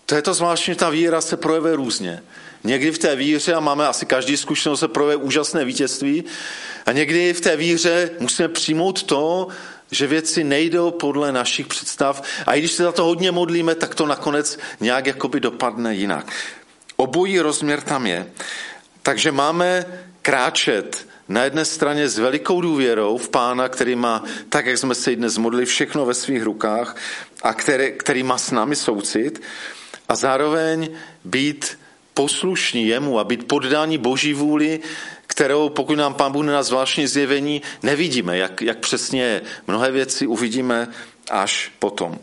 To 0.06 0.14
je 0.14 0.22
to 0.22 0.34
zvláštní, 0.34 0.74
ta 0.74 0.90
víra 0.90 1.20
se 1.20 1.36
projevuje 1.36 1.76
různě. 1.76 2.22
Někdy 2.64 2.90
v 2.90 2.98
té 2.98 3.16
víře, 3.16 3.54
a 3.54 3.60
máme 3.60 3.86
asi 3.86 4.06
každý 4.06 4.36
zkušenost, 4.36 4.80
se 4.80 4.88
projevuje 4.88 5.16
úžasné 5.16 5.64
vítězství, 5.64 6.24
a 6.86 6.92
někdy 6.92 7.32
v 7.32 7.40
té 7.40 7.56
víře 7.56 8.10
musíme 8.18 8.48
přijmout 8.48 9.02
to, 9.02 9.48
že 9.90 10.06
věci 10.06 10.44
nejdou 10.44 10.90
podle 10.90 11.32
našich 11.32 11.66
představ 11.66 12.22
a 12.46 12.54
i 12.54 12.58
když 12.58 12.72
se 12.72 12.82
za 12.82 12.92
to 12.92 13.04
hodně 13.04 13.32
modlíme, 13.32 13.74
tak 13.74 13.94
to 13.94 14.06
nakonec 14.06 14.58
nějak 14.80 15.06
jakoby 15.06 15.40
dopadne 15.40 15.94
jinak. 15.94 16.32
Obojí 17.00 17.40
rozměr 17.40 17.80
tam 17.80 18.06
je. 18.06 18.26
Takže 19.02 19.32
máme 19.32 19.84
kráčet 20.22 21.06
na 21.28 21.44
jedné 21.44 21.64
straně 21.64 22.08
s 22.08 22.18
velikou 22.18 22.60
důvěrou 22.60 23.18
v 23.18 23.28
pána, 23.28 23.68
který 23.68 23.96
má, 23.96 24.24
tak 24.48 24.66
jak 24.66 24.78
jsme 24.78 24.94
se 24.94 25.12
i 25.12 25.16
dnes 25.16 25.38
modlili, 25.38 25.66
všechno 25.66 26.06
ve 26.06 26.14
svých 26.14 26.42
rukách 26.42 26.96
a 27.42 27.54
který, 27.54 27.92
který 27.92 28.22
má 28.22 28.38
s 28.38 28.50
námi 28.50 28.76
soucit 28.76 29.42
a 30.08 30.14
zároveň 30.16 30.88
být 31.24 31.78
poslušní 32.14 32.86
jemu 32.86 33.18
a 33.18 33.24
být 33.24 33.48
poddání 33.48 33.98
boží 33.98 34.34
vůli, 34.34 34.80
kterou, 35.26 35.68
pokud 35.68 35.96
nám 35.96 36.14
pán 36.14 36.32
Bůh 36.32 36.44
na 36.44 36.62
zvláštní 36.62 37.06
zjevení, 37.06 37.62
nevidíme, 37.82 38.36
jak, 38.38 38.62
jak 38.62 38.78
přesně 38.78 39.22
je. 39.22 39.42
Mnohé 39.66 39.90
věci 39.90 40.26
uvidíme 40.26 40.88
až 41.30 41.72
potom. 41.78 42.18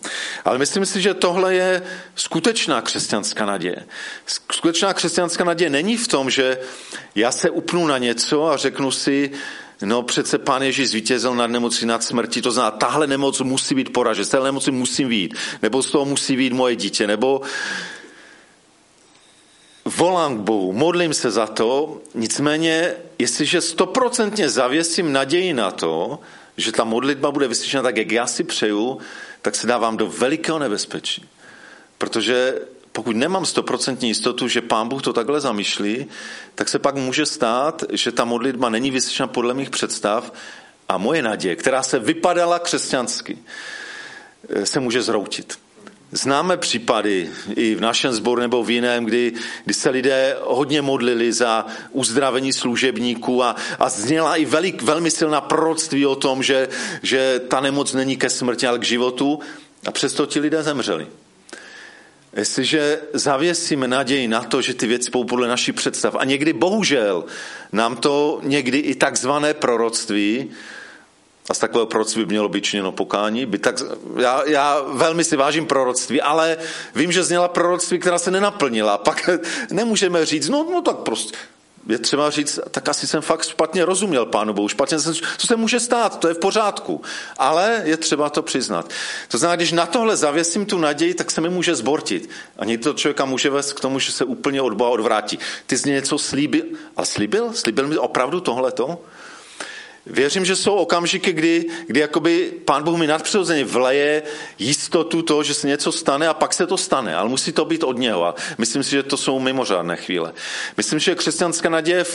Ale 0.45 0.57
myslím 0.57 0.85
si, 0.85 1.01
že 1.01 1.13
tohle 1.13 1.55
je 1.55 1.81
skutečná 2.15 2.81
křesťanská 2.81 3.45
naděje. 3.45 3.85
Skutečná 4.51 4.93
křesťanská 4.93 5.43
naděje 5.43 5.69
není 5.69 5.97
v 5.97 6.07
tom, 6.07 6.29
že 6.29 6.57
já 7.15 7.31
se 7.31 7.49
upnu 7.49 7.87
na 7.87 7.97
něco 7.97 8.47
a 8.47 8.57
řeknu 8.57 8.91
si, 8.91 9.31
No 9.81 10.03
přece 10.03 10.37
pán 10.37 10.63
Ježíš 10.63 10.89
zvítězil 10.89 11.35
nad 11.35 11.47
nemocí, 11.47 11.85
nad 11.85 12.03
smrtí, 12.03 12.41
to 12.41 12.51
znamená, 12.51 12.71
tahle 12.71 13.07
nemoc 13.07 13.41
musí 13.41 13.75
být 13.75 13.93
poražen, 13.93 14.25
z 14.25 14.29
téhle 14.29 14.47
nemoci 14.47 14.71
musím 14.71 15.09
být, 15.09 15.35
nebo 15.61 15.83
z 15.83 15.91
toho 15.91 16.05
musí 16.05 16.37
být 16.37 16.53
moje 16.53 16.75
dítě, 16.75 17.07
nebo 17.07 17.41
volám 19.85 20.37
k 20.37 20.41
Bohu, 20.41 20.73
modlím 20.73 21.13
se 21.13 21.31
za 21.31 21.47
to, 21.47 22.01
nicméně, 22.15 22.93
jestliže 23.19 23.61
stoprocentně 23.61 24.49
zavěsím 24.49 25.13
naději 25.13 25.53
na 25.53 25.71
to, 25.71 26.19
že 26.57 26.71
ta 26.71 26.83
modlitba 26.83 27.31
bude 27.31 27.47
vyslyšena 27.47 27.83
tak, 27.83 27.97
jak 27.97 28.11
já 28.11 28.27
si 28.27 28.43
přeju, 28.43 28.99
tak 29.41 29.55
se 29.55 29.67
dávám 29.67 29.97
do 29.97 30.07
velikého 30.07 30.59
nebezpečí. 30.59 31.29
Protože 31.97 32.59
pokud 32.91 33.15
nemám 33.15 33.45
stoprocentní 33.45 34.07
jistotu, 34.07 34.47
že 34.47 34.61
pán 34.61 34.87
Bůh 34.87 35.01
to 35.01 35.13
takhle 35.13 35.41
zamýšlí, 35.41 36.05
tak 36.55 36.69
se 36.69 36.79
pak 36.79 36.95
může 36.95 37.25
stát, 37.25 37.83
že 37.91 38.11
ta 38.11 38.25
modlitba 38.25 38.69
není 38.69 38.91
vyslyšena 38.91 39.27
podle 39.27 39.53
mých 39.53 39.69
představ 39.69 40.33
a 40.89 40.97
moje 40.97 41.21
naděje, 41.21 41.55
která 41.55 41.83
se 41.83 41.99
vypadala 41.99 42.59
křesťansky, 42.59 43.37
se 44.63 44.79
může 44.79 45.01
zroutit. 45.01 45.59
Známe 46.11 46.57
případy 46.57 47.29
i 47.55 47.75
v 47.75 47.81
našem 47.81 48.13
sboru 48.13 48.41
nebo 48.41 48.63
v 48.63 48.69
jiném, 48.69 49.05
kdy, 49.05 49.33
kdy 49.65 49.73
se 49.73 49.89
lidé 49.89 50.37
hodně 50.41 50.81
modlili 50.81 51.33
za 51.33 51.65
uzdravení 51.91 52.53
služebníků 52.53 53.43
a, 53.43 53.55
a 53.79 53.89
zněla 53.89 54.35
i 54.35 54.45
velik, 54.45 54.81
velmi 54.81 55.11
silná 55.11 55.41
proroctví 55.41 56.05
o 56.05 56.15
tom, 56.15 56.43
že, 56.43 56.69
že 57.03 57.41
ta 57.47 57.61
nemoc 57.61 57.93
není 57.93 58.17
ke 58.17 58.29
smrti, 58.29 58.67
ale 58.67 58.79
k 58.79 58.83
životu 58.83 59.39
a 59.85 59.91
přesto 59.91 60.25
ti 60.25 60.39
lidé 60.39 60.63
zemřeli. 60.63 61.07
Jestliže 62.35 62.99
zavěsíme 63.13 63.87
naději 63.87 64.27
na 64.27 64.43
to, 64.43 64.61
že 64.61 64.73
ty 64.73 64.87
věci 64.87 65.11
budou 65.11 65.23
podle 65.23 65.47
našich 65.47 65.75
představ 65.75 66.15
a 66.19 66.25
někdy 66.25 66.53
bohužel 66.53 67.25
nám 67.71 67.95
to 67.95 68.39
někdy 68.43 68.77
i 68.77 68.95
takzvané 68.95 69.53
proroctví 69.53 70.49
a 71.49 71.53
z 71.53 71.59
takového 71.59 71.85
proroctví 71.85 72.25
by 72.25 72.29
mělo 72.29 72.49
být 72.49 72.63
činěno 72.63 72.91
pokání. 72.91 73.45
By 73.45 73.57
tak, 73.57 73.75
já, 74.15 74.41
já 74.45 74.81
velmi 74.81 75.23
si 75.23 75.35
vážím 75.35 75.65
proroctví, 75.65 76.21
ale 76.21 76.57
vím, 76.95 77.11
že 77.11 77.23
zněla 77.23 77.47
proroctví, 77.47 77.99
která 77.99 78.17
se 78.17 78.31
nenaplnila. 78.31 78.97
Pak 78.97 79.29
nemůžeme 79.71 80.25
říct, 80.25 80.49
no, 80.49 80.67
no 80.71 80.81
tak 80.81 80.95
prostě, 80.95 81.37
je 81.87 81.99
třeba 81.99 82.29
říct, 82.29 82.59
tak 82.71 82.89
asi 82.89 83.07
jsem 83.07 83.21
fakt 83.21 83.47
špatně 83.47 83.85
rozuměl 83.85 84.25
pánu 84.25 84.53
Bohu, 84.53 84.67
špatně 84.67 84.99
jsem, 84.99 85.13
co 85.37 85.47
se 85.47 85.55
může 85.55 85.79
stát, 85.79 86.19
to 86.19 86.27
je 86.27 86.33
v 86.33 86.39
pořádku, 86.39 87.01
ale 87.37 87.81
je 87.83 87.97
třeba 87.97 88.29
to 88.29 88.41
přiznat. 88.41 88.89
To 89.27 89.37
znamená, 89.37 89.55
když 89.55 89.71
na 89.71 89.85
tohle 89.85 90.17
zavěsím 90.17 90.65
tu 90.65 90.77
naději, 90.77 91.13
tak 91.13 91.31
se 91.31 91.41
mi 91.41 91.49
může 91.49 91.75
zbortit. 91.75 92.29
A 92.57 92.65
někdy 92.65 92.83
to 92.83 92.93
člověka 92.93 93.25
může 93.25 93.49
vést 93.49 93.73
k 93.73 93.79
tomu, 93.79 93.99
že 93.99 94.11
se 94.11 94.25
úplně 94.25 94.61
od 94.61 94.73
Boha 94.73 94.89
odvrátí. 94.89 95.39
Ty 95.67 95.77
jsi 95.77 95.91
něco 95.91 96.17
slíbil, 96.17 96.63
ale 96.97 97.05
slíbil? 97.05 97.53
Slíbil 97.53 97.87
mi 97.87 97.97
opravdu 97.97 98.39
tohleto? 98.39 98.99
Věřím, 100.09 100.45
že 100.45 100.55
jsou 100.55 100.75
okamžiky, 100.75 101.33
kdy, 101.33 101.65
kdy 101.87 101.99
jakoby 101.99 102.53
pán 102.65 102.83
Bůh 102.83 102.99
mi 102.99 103.07
nadpřirozeně 103.07 103.63
vleje 103.65 104.23
jistotu 104.59 105.21
toho, 105.21 105.43
že 105.43 105.53
se 105.53 105.67
něco 105.67 105.91
stane 105.91 106.27
a 106.27 106.33
pak 106.33 106.53
se 106.53 106.67
to 106.67 106.77
stane, 106.77 107.15
ale 107.15 107.29
musí 107.29 107.51
to 107.51 107.65
být 107.65 107.83
od 107.83 107.97
něho. 107.97 108.25
A 108.25 108.35
myslím 108.57 108.83
si, 108.83 108.91
že 108.91 109.03
to 109.03 109.17
jsou 109.17 109.39
mimořádné 109.39 109.95
chvíle. 109.95 110.33
Myslím, 110.77 110.99
že 110.99 111.15
křesťanská 111.15 111.69
naděje 111.69 112.05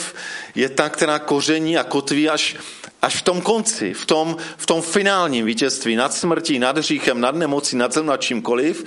je 0.55 0.69
ta, 0.69 0.89
která 0.89 1.19
koření 1.19 1.77
a 1.77 1.83
kotví 1.83 2.29
až, 2.29 2.55
až 3.01 3.15
v 3.15 3.21
tom 3.21 3.41
konci, 3.41 3.93
v 3.93 4.05
tom, 4.05 4.37
v 4.57 4.65
tom 4.65 4.81
finálním 4.81 5.45
vítězství 5.45 5.95
nad 5.95 6.13
smrtí, 6.13 6.59
nad 6.59 6.77
hříchem, 6.77 7.21
nad 7.21 7.35
nemocí, 7.35 7.75
nad 7.75 7.93
zem, 7.93 8.05
nad 8.05 8.21
čímkoliv. 8.21 8.85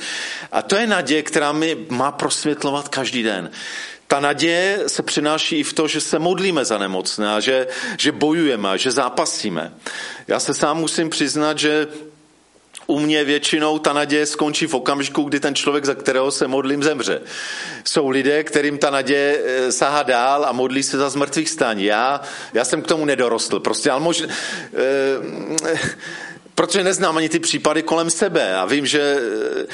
A 0.52 0.62
to 0.62 0.76
je 0.76 0.86
naděje, 0.86 1.22
která 1.22 1.52
mi 1.52 1.76
má 1.88 2.12
prosvětlovat 2.12 2.88
každý 2.88 3.22
den 3.22 3.50
ta 4.06 4.20
naděje 4.20 4.82
se 4.86 5.02
přináší 5.02 5.56
i 5.56 5.62
v 5.62 5.72
to, 5.72 5.88
že 5.88 6.00
se 6.00 6.18
modlíme 6.18 6.64
za 6.64 6.78
nemocné 6.78 7.34
a 7.34 7.40
že, 7.40 7.66
že 7.98 8.12
bojujeme 8.12 8.78
že 8.78 8.90
zápasíme. 8.90 9.72
Já 10.28 10.40
se 10.40 10.54
sám 10.54 10.76
musím 10.76 11.10
přiznat, 11.10 11.58
že 11.58 11.88
u 12.86 12.98
mě 12.98 13.24
většinou 13.24 13.78
ta 13.78 13.92
naděje 13.92 14.26
skončí 14.26 14.66
v 14.66 14.74
okamžiku, 14.74 15.22
kdy 15.22 15.40
ten 15.40 15.54
člověk, 15.54 15.84
za 15.84 15.94
kterého 15.94 16.30
se 16.30 16.48
modlím, 16.48 16.82
zemře. 16.82 17.20
Jsou 17.84 18.08
lidé, 18.08 18.44
kterým 18.44 18.78
ta 18.78 18.90
naděje 18.90 19.42
eh, 19.44 19.72
sahá 19.72 20.02
dál 20.02 20.44
a 20.44 20.52
modlí 20.52 20.82
se 20.82 20.98
za 20.98 21.10
zmrtvých 21.10 21.50
stání. 21.50 21.84
Já, 21.84 22.20
já 22.54 22.64
jsem 22.64 22.82
k 22.82 22.86
tomu 22.86 23.04
nedorostl. 23.04 23.60
Prostě, 23.60 23.90
ale 23.90 24.00
možná... 24.00 24.28
Eh, 24.74 25.78
protože 26.54 26.84
neznám 26.84 27.16
ani 27.16 27.28
ty 27.28 27.38
případy 27.38 27.82
kolem 27.82 28.10
sebe 28.10 28.56
a 28.56 28.64
vím, 28.64 28.86
že 28.86 29.18
eh, 29.20 29.66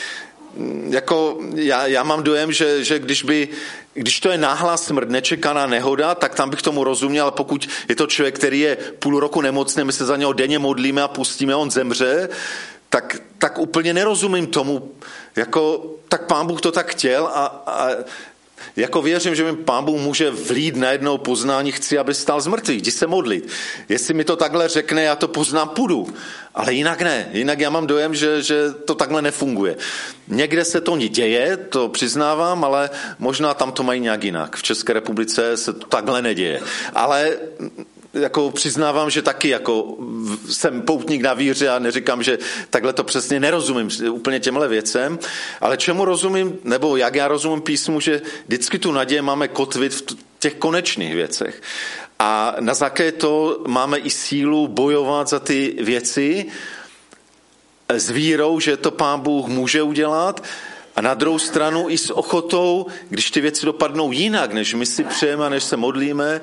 jako 0.88 1.38
já, 1.54 1.86
já 1.86 2.02
mám 2.02 2.22
dojem, 2.22 2.52
že, 2.52 2.84
že 2.84 2.98
když, 2.98 3.22
by, 3.22 3.48
když 3.94 4.20
to 4.20 4.28
je 4.28 4.38
náhlá 4.38 4.76
smrt, 4.76 5.08
nečekaná 5.10 5.66
nehoda, 5.66 6.14
tak 6.14 6.34
tam 6.34 6.50
bych 6.50 6.62
tomu 6.62 6.84
rozuměl, 6.84 7.24
ale 7.24 7.32
pokud 7.32 7.68
je 7.88 7.96
to 7.96 8.06
člověk, 8.06 8.34
který 8.34 8.60
je 8.60 8.76
půl 8.98 9.20
roku 9.20 9.40
nemocný, 9.40 9.84
my 9.84 9.92
se 9.92 10.04
za 10.04 10.16
něho 10.16 10.32
denně 10.32 10.58
modlíme 10.58 11.02
a 11.02 11.08
pustíme, 11.08 11.54
on 11.54 11.70
zemře, 11.70 12.28
tak, 12.88 13.16
tak 13.38 13.58
úplně 13.58 13.94
nerozumím 13.94 14.46
tomu, 14.46 14.92
jako, 15.36 15.92
tak 16.08 16.26
pán 16.26 16.46
Bůh 16.46 16.60
to 16.60 16.72
tak 16.72 16.90
chtěl 16.90 17.26
a, 17.26 17.46
a 17.66 17.88
jako 18.76 19.02
věřím, 19.02 19.34
že 19.34 19.44
mi 19.44 19.56
pán 19.56 19.84
Bůh 19.84 20.00
může 20.00 20.30
vlít 20.30 20.76
na 20.76 20.90
jednou 20.90 21.18
poznání, 21.18 21.72
chci, 21.72 21.98
aby 21.98 22.14
stál 22.14 22.40
z 22.40 22.46
mrtvých, 22.46 22.78
jdi 22.78 22.90
se 22.90 23.06
modlit. 23.06 23.48
Jestli 23.88 24.14
mi 24.14 24.24
to 24.24 24.36
takhle 24.36 24.68
řekne, 24.68 25.02
já 25.02 25.16
to 25.16 25.28
poznám, 25.28 25.68
půjdu. 25.68 26.14
Ale 26.54 26.74
jinak 26.74 27.02
ne. 27.02 27.28
Jinak 27.32 27.60
já 27.60 27.70
mám 27.70 27.86
dojem, 27.86 28.14
že, 28.14 28.42
že 28.42 28.72
to 28.84 28.94
takhle 28.94 29.22
nefunguje. 29.22 29.76
Někde 30.28 30.64
se 30.64 30.80
to 30.80 30.96
děje, 30.96 31.56
to 31.56 31.88
přiznávám, 31.88 32.64
ale 32.64 32.90
možná 33.18 33.54
tam 33.54 33.72
to 33.72 33.82
mají 33.82 34.00
nějak 34.00 34.24
jinak. 34.24 34.56
V 34.56 34.62
České 34.62 34.92
republice 34.92 35.56
se 35.56 35.72
to 35.72 35.86
takhle 35.86 36.22
neděje. 36.22 36.60
Ale 36.94 37.38
jako 38.14 38.50
přiznávám, 38.50 39.10
že 39.10 39.22
taky 39.22 39.48
jako 39.48 39.96
jsem 40.50 40.82
poutník 40.82 41.22
na 41.22 41.34
víře 41.34 41.68
a 41.68 41.78
neříkám, 41.78 42.22
že 42.22 42.38
takhle 42.70 42.92
to 42.92 43.04
přesně 43.04 43.40
nerozumím 43.40 43.88
úplně 44.10 44.40
těmhle 44.40 44.68
věcem, 44.68 45.18
ale 45.60 45.76
čemu 45.76 46.04
rozumím, 46.04 46.58
nebo 46.64 46.96
jak 46.96 47.14
já 47.14 47.28
rozumím 47.28 47.60
písmu, 47.60 48.00
že 48.00 48.22
vždycky 48.46 48.78
tu 48.78 48.92
naděje 48.92 49.22
máme 49.22 49.48
kotvit 49.48 49.94
v 49.94 50.16
těch 50.38 50.54
konečných 50.54 51.14
věcech. 51.14 51.62
a 52.18 52.56
na 52.60 52.74
základě 52.74 53.12
to 53.12 53.62
máme 53.66 53.98
i 53.98 54.10
sílu 54.10 54.68
bojovat 54.68 55.28
za 55.28 55.40
ty 55.40 55.76
věci 55.80 56.46
s 57.88 58.10
vírou, 58.10 58.60
že 58.60 58.76
to 58.76 58.90
pán 58.90 59.20
Bůh 59.20 59.48
může 59.48 59.82
udělat 59.82 60.44
a 60.96 61.00
na 61.00 61.14
druhou 61.14 61.38
stranu 61.38 61.90
i 61.90 61.98
s 61.98 62.10
ochotou, 62.10 62.86
když 63.08 63.30
ty 63.30 63.40
věci 63.40 63.66
dopadnou 63.66 64.12
jinak, 64.12 64.52
než 64.52 64.74
my 64.74 64.86
si 64.86 65.04
přejeme, 65.04 65.50
než 65.50 65.64
se 65.64 65.76
modlíme, 65.76 66.40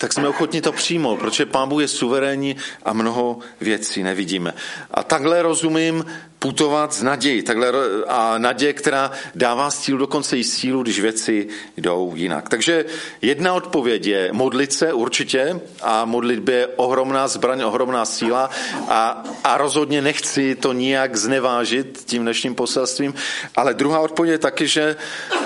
tak 0.00 0.12
jsme 0.12 0.28
ochotni 0.28 0.60
to 0.60 0.72
přijmout, 0.72 1.18
protože 1.20 1.46
Pán 1.46 1.68
Bůh 1.68 1.80
je 1.80 1.88
suverénní 1.88 2.56
a 2.82 2.92
mnoho 2.92 3.38
věcí 3.60 4.02
nevidíme. 4.02 4.54
A 4.90 5.02
takhle 5.02 5.42
rozumím 5.42 6.04
putovat 6.40 6.92
z 6.92 7.02
naději. 7.02 7.42
Takhle, 7.42 7.72
a 8.08 8.38
naděje, 8.38 8.72
která 8.72 9.10
dává 9.34 9.70
sílu, 9.70 9.98
dokonce 9.98 10.38
i 10.38 10.44
sílu, 10.44 10.82
když 10.82 11.00
věci 11.00 11.48
jdou 11.76 12.12
jinak. 12.16 12.48
Takže 12.48 12.84
jedna 13.22 13.54
odpověď 13.54 14.06
je 14.06 14.28
modlit 14.32 14.72
se 14.72 14.92
určitě 14.92 15.60
a 15.82 16.04
modlitbě 16.04 16.56
je 16.56 16.66
ohromná 16.66 17.28
zbraň, 17.28 17.62
ohromná 17.62 18.04
síla 18.04 18.50
a, 18.88 19.24
a 19.44 19.58
rozhodně 19.58 20.02
nechci 20.02 20.54
to 20.54 20.72
nijak 20.72 21.16
znevážit 21.16 22.02
tím 22.06 22.22
dnešním 22.22 22.54
poselstvím, 22.54 23.14
ale 23.56 23.74
druhá 23.74 24.00
odpověď 24.00 24.32
je 24.32 24.38
taky, 24.38 24.66
že, 24.66 24.96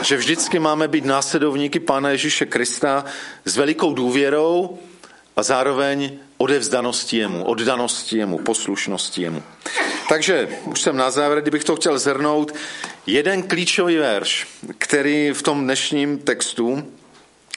že 0.02 0.16
vždycky 0.16 0.58
máme 0.58 0.88
být 0.88 1.04
následovníky 1.04 1.80
Pána 1.80 2.10
Ježíše 2.10 2.46
Krista 2.46 3.04
s 3.44 3.56
velikou 3.56 3.94
důvěrou 3.94 4.43
a 5.36 5.42
zároveň 5.42 6.18
odevzdanosti 6.38 7.16
jemu, 7.16 7.44
oddanosti 7.44 8.18
jemu, 8.18 8.38
poslušnosti 8.38 9.22
jemu. 9.22 9.42
Takže 10.08 10.48
už 10.64 10.80
jsem 10.80 10.96
na 10.96 11.10
závěr, 11.10 11.42
kdybych 11.42 11.64
to 11.64 11.76
chtěl 11.76 11.98
zhrnout, 11.98 12.52
jeden 13.06 13.42
klíčový 13.42 13.96
verš, 13.96 14.46
který 14.78 15.30
v 15.30 15.42
tom 15.42 15.64
dnešním 15.64 16.18
textu, 16.18 16.92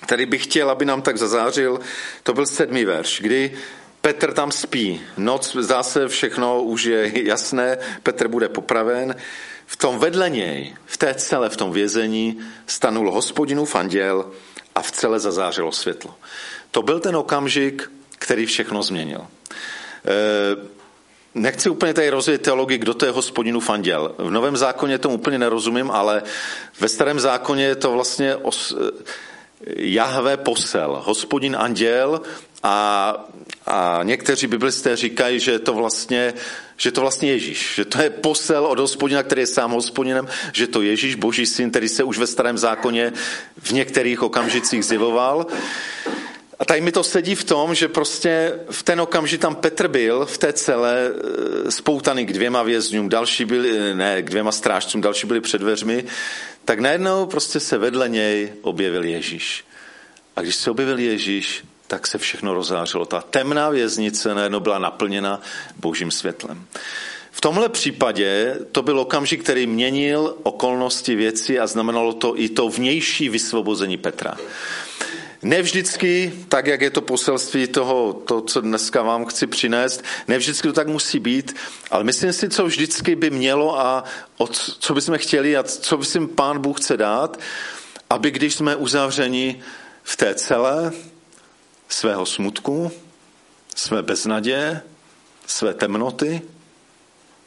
který 0.01 0.25
bych 0.25 0.43
chtěl, 0.43 0.69
aby 0.69 0.85
nám 0.85 1.01
tak 1.01 1.17
zazářil, 1.17 1.79
to 2.23 2.33
byl 2.33 2.45
sedmý 2.45 2.85
verš, 2.85 3.21
kdy 3.21 3.57
Petr 4.01 4.33
tam 4.33 4.51
spí. 4.51 5.01
Noc, 5.17 5.55
zdá 5.59 5.83
se, 5.83 6.07
všechno 6.07 6.63
už 6.63 6.83
je 6.83 7.11
jasné, 7.27 7.77
Petr 8.03 8.27
bude 8.27 8.49
popraven. 8.49 9.15
V 9.67 9.75
tom 9.77 9.99
vedle 9.99 10.29
něj, 10.29 10.75
v 10.85 10.97
té 10.97 11.13
cele, 11.13 11.49
v 11.49 11.57
tom 11.57 11.71
vězení, 11.71 12.39
stanul 12.67 13.11
hospodinův 13.11 13.75
anděl 13.75 14.31
a 14.75 14.81
v 14.81 14.91
celé 14.91 15.19
zazářilo 15.19 15.71
světlo. 15.71 16.15
To 16.71 16.81
byl 16.81 16.99
ten 16.99 17.15
okamžik, 17.15 17.91
který 18.19 18.45
všechno 18.45 18.83
změnil. 18.83 19.21
E, 19.21 19.27
nechci 21.35 21.69
úplně 21.69 21.93
tady 21.93 22.09
rozvět 22.09 22.41
teologii, 22.41 22.77
kdo 22.77 22.93
to 22.93 23.05
je 23.05 23.11
hospodinu 23.11 23.61
anděl. 23.69 24.15
V 24.17 24.31
Novém 24.31 24.57
zákoně 24.57 24.97
tomu 24.97 25.15
úplně 25.15 25.37
nerozumím, 25.39 25.91
ale 25.91 26.23
ve 26.79 26.87
starém 26.87 27.19
zákoně 27.19 27.63
je 27.63 27.75
to 27.75 27.91
vlastně 27.91 28.35
os, 28.35 28.75
Jahve 29.77 30.37
posel, 30.37 31.01
hospodin 31.05 31.55
anděl 31.59 32.21
a, 32.63 33.15
a 33.65 33.99
někteří 34.03 34.47
biblisté 34.47 34.95
říkají, 34.95 35.39
že 35.39 35.59
to 35.59 35.73
vlastně 35.73 36.33
že 36.79 36.91
to 36.91 37.01
vlastně 37.01 37.31
Ježíš, 37.31 37.73
že 37.75 37.85
to 37.85 38.01
je 38.01 38.09
posel 38.09 38.65
od 38.65 38.79
hospodina, 38.79 39.23
který 39.23 39.41
je 39.41 39.47
sám 39.47 39.71
hospodinem, 39.71 40.27
že 40.53 40.67
to 40.67 40.81
Ježíš, 40.81 41.15
boží 41.15 41.45
syn, 41.45 41.69
který 41.69 41.89
se 41.89 42.03
už 42.03 42.17
ve 42.17 42.27
starém 42.27 42.57
zákoně 42.57 43.13
v 43.61 43.71
některých 43.71 44.23
okamžicích 44.23 44.85
zjevoval. 44.85 45.45
A 46.59 46.65
tady 46.65 46.81
mi 46.81 46.91
to 46.91 47.03
sedí 47.03 47.35
v 47.35 47.43
tom, 47.43 47.75
že 47.75 47.87
prostě 47.87 48.59
v 48.71 48.83
ten 48.83 49.01
okamžik 49.01 49.41
tam 49.41 49.55
Petr 49.55 49.87
byl 49.87 50.25
v 50.25 50.37
té 50.37 50.53
celé 50.53 51.09
eh, 51.09 51.71
spoutaný 51.71 52.25
k 52.25 52.33
dvěma 52.33 52.63
vězňům, 52.63 53.09
další 53.09 53.45
byli, 53.45 53.77
eh, 53.77 53.95
ne, 53.95 54.21
k 54.21 54.29
dvěma 54.29 54.51
strážcům, 54.51 55.01
další 55.01 55.27
byli 55.27 55.41
před 55.41 55.61
dveřmi, 55.61 56.05
tak 56.67 56.79
najednou 56.79 57.25
prostě 57.25 57.59
se 57.59 57.77
vedle 57.77 58.09
něj 58.09 58.53
objevil 58.61 59.03
Ježíš. 59.03 59.65
A 60.35 60.41
když 60.41 60.55
se 60.55 60.71
objevil 60.71 60.99
Ježíš, 60.99 61.63
tak 61.87 62.07
se 62.07 62.17
všechno 62.17 62.53
rozářilo. 62.53 63.05
Ta 63.05 63.21
temná 63.21 63.69
věznice 63.69 64.35
najednou 64.35 64.59
byla 64.59 64.79
naplněna 64.79 65.41
božím 65.75 66.11
světlem. 66.11 66.65
V 67.31 67.41
tomhle 67.41 67.69
případě 67.69 68.57
to 68.71 68.81
byl 68.81 68.99
okamžik, 68.99 69.43
který 69.43 69.67
měnil 69.67 70.35
okolnosti 70.43 71.15
věci 71.15 71.59
a 71.59 71.67
znamenalo 71.67 72.13
to 72.13 72.39
i 72.39 72.49
to 72.49 72.69
vnější 72.69 73.29
vysvobození 73.29 73.97
Petra. 73.97 74.37
Ne 75.41 75.61
vždycky, 75.61 76.33
tak 76.49 76.67
jak 76.67 76.81
je 76.81 76.89
to 76.89 77.01
poselství 77.01 77.67
toho, 77.67 78.13
to, 78.13 78.41
co 78.41 78.61
dneska 78.61 79.01
vám 79.01 79.25
chci 79.25 79.47
přinést, 79.47 80.03
ne 80.27 80.37
vždycky 80.37 80.67
to 80.67 80.73
tak 80.73 80.87
musí 80.87 81.19
být, 81.19 81.55
ale 81.91 82.03
myslím 82.03 82.33
si, 82.33 82.49
co 82.49 82.65
vždycky 82.65 83.15
by 83.15 83.29
mělo 83.29 83.79
a 83.79 84.03
o 84.37 84.47
co 84.47 84.93
bychom 84.93 85.17
chtěli 85.17 85.57
a 85.57 85.63
co 85.63 85.97
by 85.97 86.05
si 86.05 86.27
pán 86.27 86.61
Bůh 86.61 86.79
chce 86.79 86.97
dát, 86.97 87.39
aby 88.09 88.31
když 88.31 88.55
jsme 88.55 88.75
uzavřeni 88.75 89.61
v 90.03 90.15
té 90.15 90.35
celé 90.35 90.91
svého 91.89 92.25
smutku, 92.25 92.91
své 93.75 94.03
beznaděje, 94.03 94.81
své 95.45 95.73
temnoty, 95.73 96.41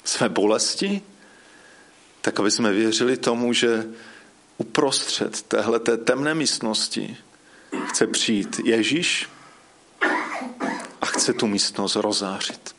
své 0.05 0.29
bolesti, 0.29 1.03
tak 2.21 2.41
aby 2.41 2.51
jsme 2.51 2.73
věřili 2.73 3.17
tomu, 3.17 3.53
že 3.53 3.87
uprostřed 4.59 5.43
téhle 5.43 5.81
temné 5.81 6.35
místnosti 6.35 7.17
chce 7.89 8.07
přijít 8.07 8.61
Ježíš 8.65 9.29
a 11.01 11.07
chce 11.07 11.33
tu 11.33 11.47
místnost 11.47 11.97
rozářit. 11.97 12.75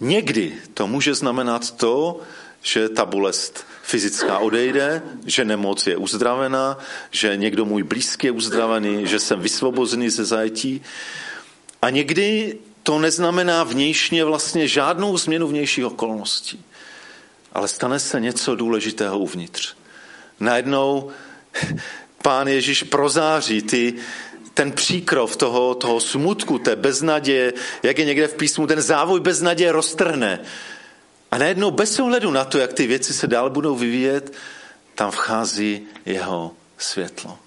Někdy 0.00 0.52
to 0.74 0.86
může 0.86 1.14
znamenat 1.14 1.70
to, 1.76 2.20
že 2.62 2.88
ta 2.88 3.04
bolest 3.04 3.66
fyzická 3.82 4.38
odejde, 4.38 5.02
že 5.26 5.44
nemoc 5.44 5.86
je 5.86 5.96
uzdravená, 5.96 6.78
že 7.10 7.36
někdo 7.36 7.64
můj 7.64 7.82
blízký 7.82 8.26
je 8.26 8.30
uzdravený, 8.30 9.06
že 9.06 9.18
jsem 9.18 9.40
vysvobozený 9.40 10.10
ze 10.10 10.24
zajetí. 10.24 10.82
A 11.82 11.90
někdy 11.90 12.58
to 12.82 12.98
neznamená 12.98 13.64
vnějšně 13.64 14.24
vlastně 14.24 14.68
žádnou 14.68 15.18
změnu 15.18 15.48
vnějších 15.48 15.86
okolností. 15.86 16.64
Ale 17.52 17.68
stane 17.68 17.98
se 17.98 18.20
něco 18.20 18.54
důležitého 18.54 19.18
uvnitř. 19.18 19.74
Najednou 20.40 21.10
pán 22.22 22.48
Ježíš 22.48 22.82
prozáří 22.82 23.62
ty, 23.62 23.94
ten 24.54 24.72
příkrov 24.72 25.36
toho, 25.36 25.74
toho 25.74 26.00
smutku, 26.00 26.58
té 26.58 26.76
beznaděje, 26.76 27.52
jak 27.82 27.98
je 27.98 28.04
někde 28.04 28.28
v 28.28 28.34
písmu, 28.34 28.66
ten 28.66 28.80
závoj 28.80 29.20
beznaděje 29.20 29.72
roztrhne. 29.72 30.40
A 31.30 31.38
najednou 31.38 31.70
bez 31.70 32.00
ohledu 32.00 32.30
na 32.30 32.44
to, 32.44 32.58
jak 32.58 32.72
ty 32.72 32.86
věci 32.86 33.14
se 33.14 33.26
dál 33.26 33.50
budou 33.50 33.76
vyvíjet, 33.76 34.32
tam 34.94 35.10
vchází 35.10 35.86
jeho 36.06 36.52
světlo. 36.78 37.38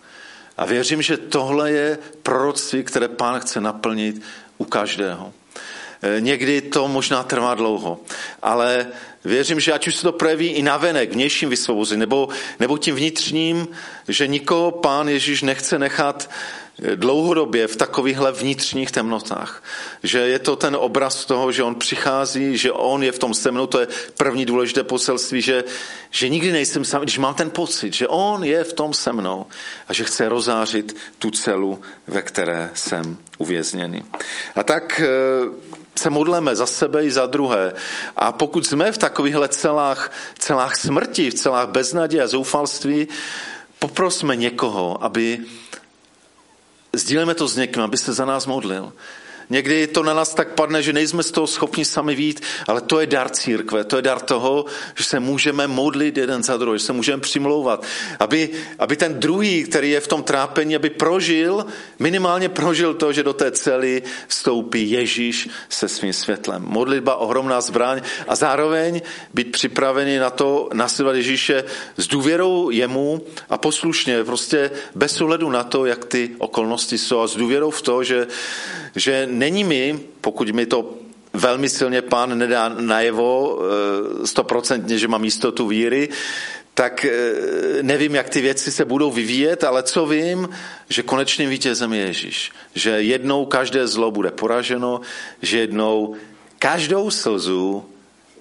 A 0.57 0.65
věřím, 0.65 1.01
že 1.01 1.17
tohle 1.17 1.71
je 1.71 1.97
proroctví, 2.23 2.83
které 2.83 3.07
pán 3.07 3.39
chce 3.39 3.61
naplnit 3.61 4.21
u 4.57 4.65
každého. 4.65 5.33
E, 6.05 6.21
někdy 6.21 6.61
to 6.61 6.87
možná 6.87 7.23
trvá 7.23 7.55
dlouho, 7.55 7.99
ale 8.41 8.87
Věřím, 9.25 9.59
že 9.59 9.73
ať 9.73 9.87
už 9.87 9.95
se 9.95 10.01
to 10.01 10.11
projeví 10.11 10.47
i 10.47 10.61
navenek, 10.61 11.13
vnějším 11.13 11.49
vysvobození, 11.49 11.99
nebo, 11.99 12.29
nebo 12.59 12.77
tím 12.77 12.95
vnitřním, 12.95 13.67
že 14.07 14.27
nikoho 14.27 14.71
pán 14.71 15.09
Ježíš 15.09 15.41
nechce 15.41 15.79
nechat 15.79 16.29
eh, 16.83 16.95
dlouhodobě 16.95 17.67
v 17.67 17.75
takovýchhle 17.75 18.31
vnitřních 18.31 18.91
temnotách. 18.91 19.63
Že 20.03 20.19
je 20.19 20.39
to 20.39 20.55
ten 20.55 20.75
obraz 20.75 21.25
toho, 21.25 21.51
že 21.51 21.63
on 21.63 21.75
přichází, 21.75 22.57
že 22.57 22.71
on 22.71 23.03
je 23.03 23.11
v 23.11 23.19
tom 23.19 23.33
se 23.33 23.51
mnou, 23.51 23.67
to 23.67 23.79
je 23.79 23.87
první 24.17 24.45
důležité 24.45 24.83
poselství, 24.83 25.41
že, 25.41 25.63
že 26.11 26.29
nikdy 26.29 26.51
nejsem 26.51 26.85
sám, 26.85 27.01
když 27.01 27.17
mám 27.17 27.33
ten 27.33 27.49
pocit, 27.49 27.93
že 27.93 28.07
on 28.07 28.43
je 28.43 28.63
v 28.63 28.73
tom 28.73 28.93
se 28.93 29.13
mnou 29.13 29.45
a 29.87 29.93
že 29.93 30.03
chce 30.03 30.29
rozářit 30.29 30.95
tu 31.19 31.31
celu, 31.31 31.81
ve 32.07 32.21
které 32.21 32.69
jsem 32.73 33.17
uvězněný. 33.37 34.03
A 34.55 34.63
tak 34.63 35.01
eh, 35.01 35.75
se 35.95 36.10
modleme 36.10 36.55
za 36.55 36.65
sebe 36.65 37.03
i 37.03 37.12
za 37.12 37.25
druhé. 37.25 37.73
A 38.15 38.31
pokud 38.31 38.67
jsme 38.67 38.91
v 38.91 38.97
takovýchhle 38.97 39.47
celách, 39.47 40.12
celách 40.39 40.75
smrti, 40.75 41.31
v 41.31 41.34
celách 41.34 41.69
beznaděje 41.69 42.23
a 42.23 42.27
zoufalství, 42.27 43.08
poprosme 43.79 44.36
někoho, 44.36 45.03
aby 45.03 45.39
sdílíme 46.93 47.36
to 47.36 47.47
s 47.47 47.55
někým, 47.55 47.84
aby 47.84 47.97
se 47.97 48.13
za 48.13 48.25
nás 48.25 48.45
modlil. 48.45 48.93
Někdy 49.49 49.88
to 49.88 50.03
na 50.03 50.13
nás 50.13 50.34
tak 50.34 50.53
padne, 50.53 50.84
že 50.84 50.93
nejsme 50.93 51.23
z 51.23 51.31
toho 51.31 51.47
schopni 51.47 51.86
sami 51.86 52.15
vít, 52.15 52.41
ale 52.67 52.81
to 52.81 52.99
je 52.99 53.08
dar 53.08 53.29
církve, 53.29 53.84
to 53.84 53.95
je 53.95 54.01
dar 54.01 54.19
toho, 54.19 54.65
že 54.95 55.03
se 55.03 55.19
můžeme 55.19 55.67
modlit 55.67 56.17
jeden 56.17 56.43
za 56.43 56.58
druhý, 56.58 56.79
že 56.79 56.86
se 56.86 56.93
můžeme 56.93 57.21
přimlouvat, 57.21 57.86
aby, 58.19 58.49
aby 58.79 58.95
ten 58.95 59.19
druhý, 59.19 59.63
který 59.63 59.91
je 59.91 59.99
v 59.99 60.08
tom 60.08 60.23
trápení, 60.23 60.75
aby 60.75 60.89
prožil, 60.89 61.65
minimálně 61.99 62.49
prožil 62.49 62.93
to, 62.93 63.13
že 63.13 63.23
do 63.23 63.34
té 63.34 63.51
cely 63.51 64.03
vstoupí 64.27 64.91
Ježíš 64.91 65.49
se 65.69 65.88
svým 65.88 66.13
světlem. 66.13 66.63
Modlitba 66.65 67.15
ohromná 67.15 67.62
zbraň 67.62 68.01
a 68.27 68.36
zároveň 68.36 69.01
být 69.34 69.51
připravený 69.51 70.17
na 70.17 70.29
to 70.29 70.69
nasledovat 70.73 71.15
Ježíše 71.15 71.63
s 71.97 72.08
důvěrou 72.08 72.69
jemu 72.69 73.21
a 73.49 73.58
poslušně, 73.58 74.23
prostě 74.23 74.71
bez 74.95 75.21
ohledu 75.21 75.49
na 75.49 75.63
to, 75.63 75.86
jak 75.86 76.05
ty 76.05 76.31
okolnosti 76.38 76.97
jsou 76.97 77.19
a 77.19 77.27
s 77.27 77.36
důvěrou 77.36 77.69
v 77.69 77.81
to, 77.81 78.03
že, 78.03 78.27
že 78.95 79.27
není 79.31 79.63
mi, 79.63 79.99
pokud 80.21 80.49
mi 80.49 80.65
to 80.65 80.93
velmi 81.34 81.69
silně 81.69 82.01
pán 82.01 82.38
nedá 82.38 82.69
najevo, 82.69 83.60
eh, 83.60 84.27
stoprocentně, 84.27 84.97
že 84.97 85.08
mám 85.08 85.23
jistotu 85.23 85.67
víry, 85.67 86.10
tak 86.73 87.05
nevím, 87.81 88.15
jak 88.15 88.29
ty 88.29 88.41
věci 88.41 88.71
se 88.71 88.86
budou 88.86 89.12
vyvíjet, 89.12 89.63
ale 89.63 89.84
co 89.84 90.05
vím, 90.05 90.49
že 90.89 91.03
konečným 91.03 91.49
vítězem 91.49 91.93
je 91.93 92.01
Ježíš. 92.01 92.51
Že 92.75 92.89
jednou 92.89 93.45
každé 93.45 93.88
zlo 93.88 94.12
bude 94.12 94.31
poraženo, 94.31 95.01
že 95.41 95.60
jednou 95.60 96.15
každou 96.60 97.12
slzu 97.12 97.86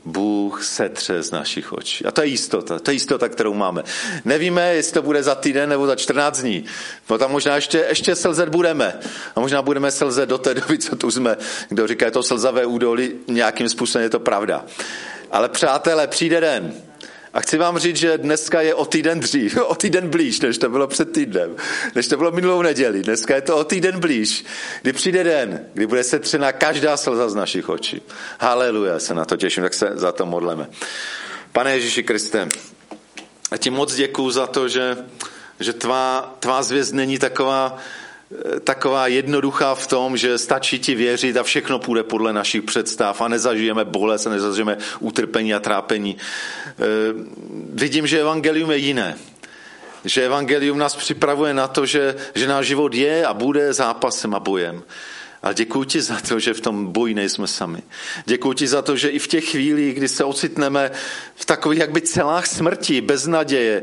Bůh 0.05 0.65
setře 0.65 1.23
z 1.23 1.31
našich 1.31 1.73
očí. 1.73 2.05
A 2.05 2.11
to 2.11 2.23
je 2.23 2.29
jistota, 2.29 2.79
to 2.79 2.91
je 2.91 2.95
jistota, 2.95 3.29
kterou 3.29 3.55
máme. 3.55 3.83
Nevíme, 4.25 4.75
jestli 4.75 4.93
to 4.93 5.03
bude 5.03 5.23
za 5.23 5.35
týden 5.35 5.69
nebo 5.69 5.87
za 5.87 5.97
14 5.97 6.41
dní. 6.41 6.65
No 7.11 7.19
tam 7.19 7.33
možná 7.33 7.57
ještě, 7.57 7.87
ještě 7.89 8.15
slzet 8.15 8.49
budeme. 8.49 8.99
A 9.37 9.41
možná 9.41 9.63
budeme 9.63 9.91
slzet 9.91 10.29
do 10.29 10.39
té 10.39 10.55
doby, 10.55 10.79
co 10.79 10.97
tu 10.97 11.11
jsme. 11.11 11.37
Kdo 11.69 11.87
říká, 11.87 12.07
je 12.07 12.11
to 12.11 12.23
slzavé 12.23 12.67
údolí, 12.67 13.13
nějakým 13.29 13.69
způsobem 13.69 14.03
je 14.03 14.11
to 14.11 14.21
pravda. 14.21 14.65
Ale 15.31 15.49
přátelé, 15.49 16.07
přijde 16.07 16.41
den, 16.41 16.75
a 17.35 17.41
chci 17.41 17.59
vám 17.59 17.79
říct, 17.79 17.97
že 17.97 18.19
dneska 18.19 18.61
je 18.61 18.75
o 18.75 18.85
týden 18.85 19.21
dřív, 19.21 19.57
o 19.67 19.75
týden 19.75 20.09
blíž, 20.09 20.41
než 20.41 20.59
to 20.59 20.69
bylo 20.69 20.87
před 20.87 21.13
týdnem, 21.13 21.57
než 21.95 22.09
to 22.09 22.17
bylo 22.17 22.31
minulou 22.31 22.63
neděli. 22.63 23.03
Dneska 23.03 23.35
je 23.35 23.41
to 23.41 23.57
o 23.57 23.65
týden 23.65 24.01
blíž, 24.01 24.45
kdy 24.83 24.93
přijde 24.93 25.25
den, 25.25 25.67
kdy 25.75 25.87
bude 25.87 26.05
setřena 26.05 26.53
každá 26.53 26.97
slza 26.97 27.29
z 27.29 27.35
našich 27.35 27.69
očí. 27.69 28.03
Haleluja, 28.41 28.99
se 28.99 29.15
na 29.15 29.25
to 29.25 29.37
těším, 29.37 29.63
tak 29.63 29.75
se 29.75 29.91
za 29.95 30.13
to 30.13 30.27
modleme. 30.27 30.67
Pane 31.53 31.75
Ježíši 31.75 32.03
Kriste, 32.03 32.49
a 33.51 33.57
ti 33.57 33.71
moc 33.71 33.95
děkuju 33.95 34.31
za 34.31 34.47
to, 34.47 34.69
že, 34.69 34.97
že 35.61 35.73
tvá, 35.73 36.37
tvá 36.41 36.63
zvěst 36.63 36.93
není 36.93 37.19
taková, 37.19 37.79
taková 38.65 39.07
jednoduchá 39.07 39.75
v 39.75 39.87
tom, 39.87 40.17
že 40.17 40.39
stačí 40.39 40.79
ti 40.79 40.95
věřit 40.95 41.37
a 41.37 41.43
všechno 41.43 41.79
půjde 41.79 42.03
podle 42.03 42.33
našich 42.33 42.63
představ 42.63 43.21
a 43.21 43.29
nezažijeme 43.29 43.85
bolest 43.85 44.27
a 44.27 44.31
nezažijeme 44.31 44.79
utrpení 45.01 45.55
a 45.55 45.61
trápení. 45.61 46.17
E, 46.17 46.75
vidím, 47.73 48.07
že 48.07 48.21
evangelium 48.21 48.71
je 48.71 48.77
jiné. 48.77 49.17
Že 50.05 50.25
evangelium 50.25 50.79
nás 50.79 50.97
připravuje 50.97 51.55
na 51.55 51.69
to, 51.69 51.87
že, 51.87 52.17
že 52.35 52.49
náš 52.49 52.67
život 52.67 52.95
je 52.95 53.27
a 53.27 53.35
bude 53.35 53.73
zápasem 53.73 54.35
a 54.35 54.41
bojem. 54.41 54.83
A 55.43 55.53
děkuji 55.53 55.85
ti 55.85 56.03
za 56.03 56.21
to, 56.21 56.41
že 56.41 56.55
v 56.55 56.61
tom 56.61 56.93
boji 56.93 57.15
nejsme 57.15 57.47
sami. 57.47 57.83
Děkuji 58.27 58.53
ti 58.53 58.67
za 58.67 58.83
to, 58.83 58.97
že 58.97 59.09
i 59.09 59.19
v 59.19 59.29
těch 59.29 59.45
chvílích, 59.45 59.95
kdy 59.95 60.09
se 60.09 60.25
ocitneme 60.25 60.91
v 61.35 61.45
takových 61.45 61.81
jakby 61.81 62.01
celách 62.01 62.47
smrti, 62.47 63.01
bez 63.01 63.27
naděje, 63.27 63.83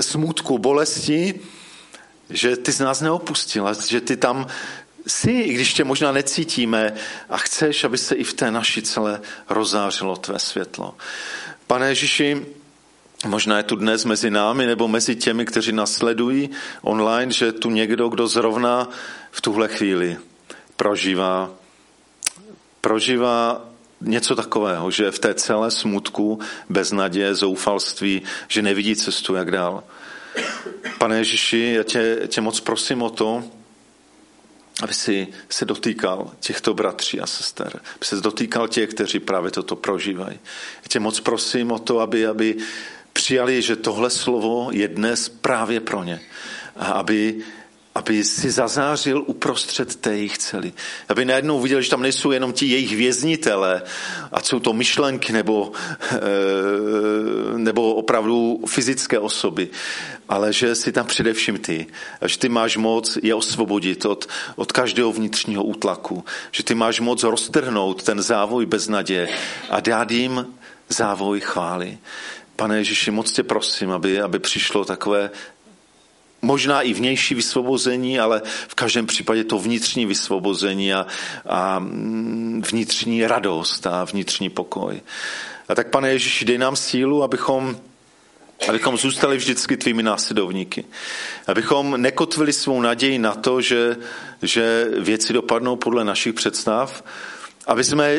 smutku, 0.00 0.58
bolesti, 0.58 1.40
že 2.32 2.56
ty 2.56 2.72
z 2.72 2.80
nás 2.80 3.00
neopustila, 3.00 3.72
že 3.72 4.00
ty 4.00 4.16
tam 4.16 4.46
jsi, 5.06 5.30
i 5.30 5.54
když 5.54 5.74
tě 5.74 5.84
možná 5.84 6.12
necítíme 6.12 6.92
a 7.30 7.36
chceš, 7.36 7.84
aby 7.84 7.98
se 7.98 8.14
i 8.14 8.24
v 8.24 8.34
té 8.34 8.50
naší 8.50 8.82
celé 8.82 9.20
rozářilo 9.48 10.16
tvé 10.16 10.38
světlo. 10.38 10.94
Pane 11.66 11.88
Ježíši, 11.88 12.46
možná 13.26 13.56
je 13.56 13.62
tu 13.62 13.76
dnes 13.76 14.04
mezi 14.04 14.30
námi 14.30 14.66
nebo 14.66 14.88
mezi 14.88 15.16
těmi, 15.16 15.46
kteří 15.46 15.72
nás 15.72 15.92
sledují 15.92 16.50
online, 16.82 17.32
že 17.32 17.52
tu 17.52 17.70
někdo, 17.70 18.08
kdo 18.08 18.28
zrovna 18.28 18.88
v 19.30 19.40
tuhle 19.40 19.68
chvíli 19.68 20.16
prožívá, 20.76 21.50
prožívá 22.80 23.64
něco 24.00 24.36
takového, 24.36 24.90
že 24.90 25.10
v 25.10 25.18
té 25.18 25.34
celé 25.34 25.70
smutku, 25.70 26.40
beznaděje, 26.68 27.34
zoufalství, 27.34 28.22
že 28.48 28.62
nevidí 28.62 28.96
cestu, 28.96 29.34
jak 29.34 29.50
dál. 29.50 29.84
Pane 30.98 31.18
Ježíši, 31.18 31.72
já 31.76 31.82
tě, 31.82 32.20
tě 32.26 32.40
moc 32.40 32.60
prosím 32.60 33.02
o 33.02 33.10
to, 33.10 33.44
aby 34.82 34.94
si 34.94 35.28
se 35.48 35.64
dotýkal 35.64 36.30
těchto 36.40 36.74
bratří 36.74 37.20
a 37.20 37.26
sester, 37.26 37.80
aby 37.96 38.04
se 38.04 38.16
dotýkal 38.16 38.68
těch, 38.68 38.90
kteří 38.90 39.20
právě 39.20 39.50
toto 39.50 39.76
prožívají. 39.76 40.38
Já 40.76 40.88
tě 40.88 41.00
moc 41.00 41.20
prosím 41.20 41.72
o 41.72 41.78
to, 41.78 42.00
aby, 42.00 42.26
aby 42.26 42.56
přijali, 43.12 43.62
že 43.62 43.76
tohle 43.76 44.10
slovo 44.10 44.68
je 44.72 44.88
dnes 44.88 45.28
právě 45.28 45.80
pro 45.80 46.04
ně. 46.04 46.20
A 46.76 46.84
aby, 46.86 47.44
aby 47.94 48.24
si 48.24 48.50
zazářil 48.50 49.24
uprostřed 49.26 49.96
té 49.96 50.10
jejich 50.10 50.38
cely. 50.38 50.72
Aby 51.08 51.24
najednou 51.24 51.60
viděl, 51.60 51.80
že 51.80 51.90
tam 51.90 52.02
nejsou 52.02 52.30
jenom 52.30 52.52
ti 52.52 52.66
jejich 52.66 52.96
věznitele, 52.96 53.82
a 54.32 54.40
jsou 54.40 54.60
to 54.60 54.72
myšlenky 54.72 55.32
nebo, 55.32 55.72
eh, 56.12 56.18
nebo 57.56 57.94
opravdu 57.94 58.60
fyzické 58.66 59.18
osoby, 59.18 59.68
ale 60.28 60.52
že 60.52 60.74
si 60.74 60.92
tam 60.92 61.06
především 61.06 61.58
ty. 61.58 61.86
A 62.20 62.28
že 62.28 62.38
ty 62.38 62.48
máš 62.48 62.76
moc 62.76 63.18
je 63.22 63.34
osvobodit 63.34 64.04
od, 64.04 64.28
od 64.56 64.72
každého 64.72 65.12
vnitřního 65.12 65.64
útlaku. 65.64 66.24
Že 66.50 66.62
ty 66.62 66.74
máš 66.74 67.00
moc 67.00 67.22
roztrhnout 67.22 68.02
ten 68.02 68.22
závoj 68.22 68.66
bez 68.66 68.88
naděje 68.88 69.28
a 69.70 69.80
dát 69.80 70.10
jim 70.10 70.46
závoj 70.88 71.40
chvály. 71.40 71.98
Pane 72.56 72.78
Ježíši, 72.78 73.10
moc 73.10 73.32
tě 73.32 73.42
prosím, 73.42 73.90
aby, 73.90 74.20
aby 74.20 74.38
přišlo 74.38 74.84
takové 74.84 75.30
možná 76.42 76.82
i 76.82 76.92
vnější 76.92 77.34
vysvobození, 77.34 78.20
ale 78.20 78.42
v 78.68 78.74
každém 78.74 79.06
případě 79.06 79.44
to 79.44 79.58
vnitřní 79.58 80.06
vysvobození 80.06 80.94
a, 80.94 81.06
a 81.46 81.78
mm, 81.78 82.62
vnitřní 82.70 83.26
radost 83.26 83.86
a 83.86 84.04
vnitřní 84.04 84.50
pokoj. 84.50 85.00
A 85.68 85.74
tak, 85.74 85.90
pane 85.90 86.10
Ježíši, 86.10 86.44
dej 86.44 86.58
nám 86.58 86.76
sílu, 86.76 87.22
abychom 87.22 87.76
abychom 88.68 88.96
zůstali 88.96 89.36
vždycky 89.36 89.76
tvými 89.76 90.02
následovníky. 90.02 90.84
Abychom 91.46 92.02
nekotvili 92.02 92.52
svou 92.52 92.80
naději 92.80 93.18
na 93.18 93.34
to, 93.34 93.60
že, 93.60 93.96
že 94.42 94.86
věci 94.98 95.32
dopadnou 95.32 95.76
podle 95.76 96.04
našich 96.04 96.34
představ, 96.34 97.04
aby 97.66 97.84
jsme 97.84 98.18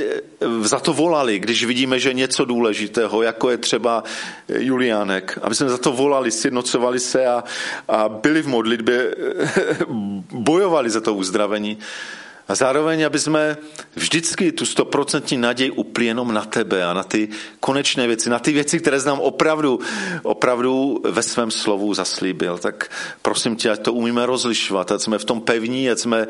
za 0.61 0.79
to 0.79 0.93
volali, 0.93 1.39
když 1.39 1.65
vidíme, 1.65 1.99
že 1.99 2.13
něco 2.13 2.45
důležitého, 2.45 3.21
jako 3.21 3.49
je 3.49 3.57
třeba 3.57 4.03
Juliánek, 4.47 5.39
aby 5.41 5.55
jsme 5.55 5.69
za 5.69 5.77
to 5.77 5.91
volali, 5.91 6.31
sjednocovali 6.31 6.99
se 6.99 7.25
a, 7.25 7.43
a 7.87 8.09
byli 8.09 8.41
v 8.41 8.47
modlitbě, 8.47 9.15
bojovali 10.31 10.89
za 10.89 11.01
to 11.01 11.13
uzdravení. 11.13 11.77
A 12.47 12.55
zároveň, 12.55 13.05
aby 13.05 13.19
jsme 13.19 13.57
vždycky 13.95 14.51
tu 14.51 14.65
stoprocentní 14.65 15.37
naději 15.37 15.71
upli 15.71 16.05
jenom 16.05 16.33
na 16.33 16.45
tebe 16.45 16.85
a 16.85 16.93
na 16.93 17.03
ty 17.03 17.29
konečné 17.59 18.07
věci, 18.07 18.29
na 18.29 18.39
ty 18.39 18.51
věci, 18.51 18.79
které 18.79 18.99
znám 18.99 19.19
opravdu, 19.19 19.79
opravdu 20.23 21.01
ve 21.09 21.23
svém 21.23 21.51
slovu 21.51 21.93
zaslíbil. 21.93 22.57
Tak 22.57 22.91
prosím 23.21 23.55
tě, 23.55 23.69
ať 23.69 23.79
to 23.79 23.93
umíme 23.93 24.25
rozlišovat, 24.25 24.91
ať 24.91 25.01
jsme 25.01 25.17
v 25.17 25.25
tom 25.25 25.41
pevní, 25.41 25.89
ať 25.89 25.99
jsme 25.99 26.27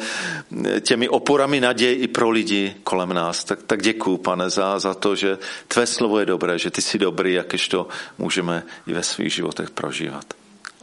těmi 0.82 1.10
oporami 1.10 1.62
naději 1.62 1.96
i 1.96 2.08
pro 2.08 2.30
lidi 2.30 2.76
kolem 2.84 3.14
nás. 3.14 3.44
Tak, 3.44 3.64
tak 3.64 3.82
děkuju, 3.82 4.18
pane, 4.18 4.50
za, 4.50 4.80
za 4.80 4.94
to, 4.94 5.16
že 5.16 5.38
tvé 5.68 5.86
slovo 5.86 6.20
je 6.20 6.26
dobré, 6.26 6.60
že 6.60 6.72
ty 6.72 6.82
jsi 6.82 7.00
dobrý, 7.00 7.34
jakéž 7.34 7.68
to 7.68 7.88
můžeme 8.18 8.64
i 8.88 8.94
ve 8.94 9.04
svých 9.04 9.34
životech 9.34 9.70
prožívat. 9.70 10.26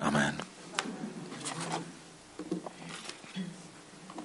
Amen. 0.01 0.50